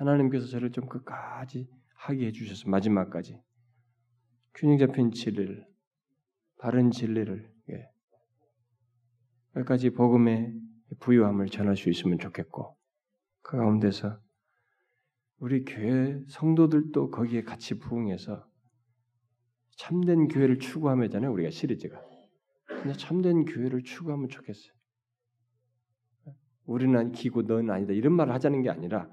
하나님께서 0.00 0.46
저를 0.46 0.72
좀 0.72 0.88
끝까지 0.88 1.68
하게 1.94 2.26
해주셔서 2.26 2.70
마지막까지 2.70 3.38
균형 4.54 4.78
잡힌 4.78 5.10
진리를 5.12 5.66
바른 6.58 6.90
진리를 6.90 7.52
예. 7.70 7.90
끝까지 9.52 9.90
복음의 9.90 10.58
부유함을 11.00 11.48
전할 11.48 11.76
수 11.76 11.90
있으면 11.90 12.18
좋겠고 12.18 12.76
그 13.42 13.58
가운데서 13.58 14.18
우리 15.38 15.64
교회 15.64 16.18
성도들도 16.28 17.10
거기에 17.10 17.42
같이 17.42 17.78
부응해서 17.78 18.46
참된 19.76 20.28
교회를 20.28 20.58
추구하며잖아요 20.58 21.30
우리가 21.32 21.50
시리즈가 21.50 22.02
그냥 22.66 22.96
참된 22.96 23.44
교회를 23.44 23.82
추구하면 23.82 24.28
좋겠어요. 24.28 24.72
우리는 26.64 27.12
기고 27.12 27.42
너는 27.42 27.70
아니다 27.70 27.92
이런 27.92 28.14
말을 28.14 28.32
하자는 28.32 28.62
게 28.62 28.70
아니라 28.70 29.10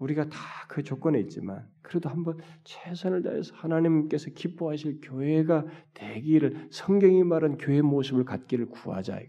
우리가 0.00 0.28
다 0.28 0.60
그 0.70 0.84
조건에 0.84 1.18
있지만 1.18 1.68
그래도 1.82 2.08
한번 2.08 2.38
최선을 2.62 3.24
다해서 3.24 3.52
하나님께서 3.56 4.30
기뻐하실 4.30 5.00
교회가 5.02 5.66
되기를 5.94 6.68
성경이 6.70 7.24
말한 7.24 7.58
교회 7.58 7.82
모습을 7.82 8.24
갖기를 8.24 8.66
구하자. 8.66 9.20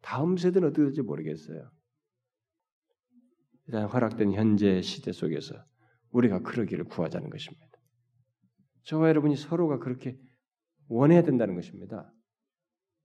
다음 0.00 0.36
세대는 0.36 0.70
어떻게 0.70 0.82
될지 0.82 1.02
모르겠어요. 1.02 1.70
일단 3.68 3.86
허락된 3.86 4.32
현재 4.32 4.82
시대 4.82 5.12
속에서 5.12 5.54
우리가 6.10 6.40
그러기를 6.40 6.82
구하자는 6.86 7.30
것입니다. 7.30 7.68
저와 8.82 9.08
여러분이 9.10 9.36
서로가 9.36 9.78
그렇게 9.78 10.18
원해야 10.88 11.22
된다는 11.22 11.54
것입니다. 11.54 12.12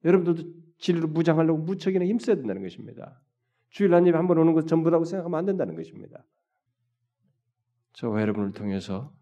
여러분들도 0.04 0.52
진리로 0.80 1.10
무장하려고 1.10 1.60
무척이나 1.60 2.06
힘써야 2.06 2.38
된다는 2.38 2.64
것입니다. 2.64 3.22
주일 3.70 3.94
한 3.94 4.08
입에 4.08 4.18
한번 4.18 4.40
오는 4.40 4.54
것 4.54 4.66
전부라고 4.66 5.06
생각하면 5.06 5.38
안 5.38 5.46
된다는 5.46 5.76
것입니다. 5.76 6.26
저와 7.96 8.22
여러분을 8.22 8.52
통해서 8.52 9.14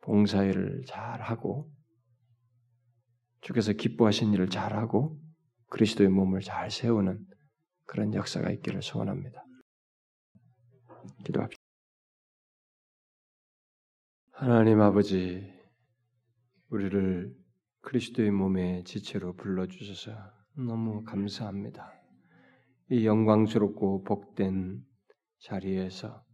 봉사일을 0.00 0.82
잘하고 0.86 1.72
주께서 3.40 3.72
기뻐하신 3.72 4.32
일을 4.32 4.48
잘하고 4.48 5.20
그리스도의 5.68 6.08
몸을 6.10 6.40
잘 6.40 6.70
세우는 6.70 7.24
그런 7.86 8.14
역사가 8.14 8.50
있기를 8.50 8.82
소원합니다. 8.82 9.44
기도합시다. 11.24 11.62
하나님 14.32 14.80
아버지, 14.80 15.52
우리를 16.70 17.32
그리스도의 17.82 18.32
몸의 18.32 18.84
지체로 18.84 19.34
불러주셔서 19.34 20.12
너무 20.56 21.04
감사합니다. 21.04 21.92
이 22.90 23.06
영광스럽고 23.06 24.02
복된 24.02 24.84
자리에서 25.38 26.24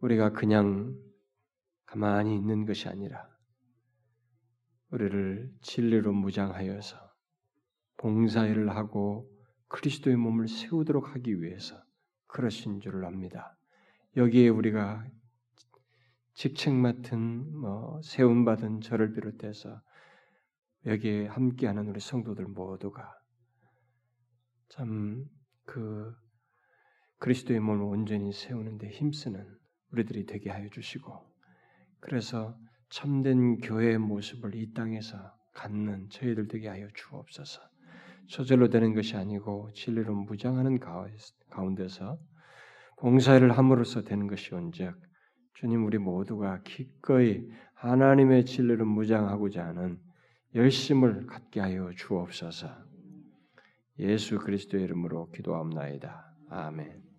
우리가 0.00 0.30
그냥 0.30 0.96
가만히 1.86 2.34
있는 2.34 2.64
것이 2.64 2.88
아니라 2.88 3.28
우리를 4.90 5.52
진리로 5.60 6.12
무장하여서 6.12 6.96
봉사일을 7.96 8.70
하고 8.70 9.30
그리스도의 9.68 10.16
몸을 10.16 10.48
세우도록 10.48 11.14
하기 11.14 11.42
위해서 11.42 11.80
그러신 12.26 12.80
줄을 12.80 13.04
압니다. 13.04 13.56
여기에 14.16 14.48
우리가 14.48 15.06
직책 16.34 16.74
맡은 16.74 17.56
뭐 17.56 18.00
세움 18.02 18.44
받은 18.44 18.80
저를 18.80 19.12
비롯해서 19.12 19.80
여기에 20.86 21.26
함께하는 21.26 21.88
우리 21.88 22.00
성도들 22.00 22.46
모두가 22.46 23.12
참 24.68 25.28
그 25.70 26.12
그리스도의 27.18 27.60
몸을 27.60 27.84
온전히 27.84 28.32
세우는데 28.32 28.88
힘쓰는 28.88 29.46
우리들이 29.92 30.26
되게 30.26 30.50
하여 30.50 30.68
주시고 30.68 31.12
그래서 32.00 32.56
참된 32.88 33.58
교회의 33.58 33.98
모습을 33.98 34.54
이 34.54 34.72
땅에서 34.72 35.16
갖는 35.54 36.08
저희들 36.10 36.48
되게 36.48 36.68
하여 36.68 36.88
주옵소서. 36.94 37.60
저절로 38.28 38.68
되는 38.68 38.94
것이 38.94 39.16
아니고 39.16 39.72
진리로 39.74 40.14
무장하는 40.14 40.78
가운데서 41.50 42.18
봉사를 42.98 43.50
함으로써 43.50 44.02
되는 44.02 44.26
것이 44.26 44.54
온즉 44.54 44.94
주님 45.54 45.84
우리 45.84 45.98
모두가 45.98 46.62
기꺼이 46.62 47.46
하나님의 47.74 48.44
진리로 48.44 48.86
무장하고자 48.86 49.66
하는 49.66 49.98
열심을 50.54 51.26
갖게 51.26 51.60
하여 51.60 51.90
주옵소서. 51.96 52.68
예수 53.98 54.38
그리스도의 54.38 54.84
이름으로 54.84 55.30
기도합나이다. 55.30 56.34
아멘. 56.50 57.09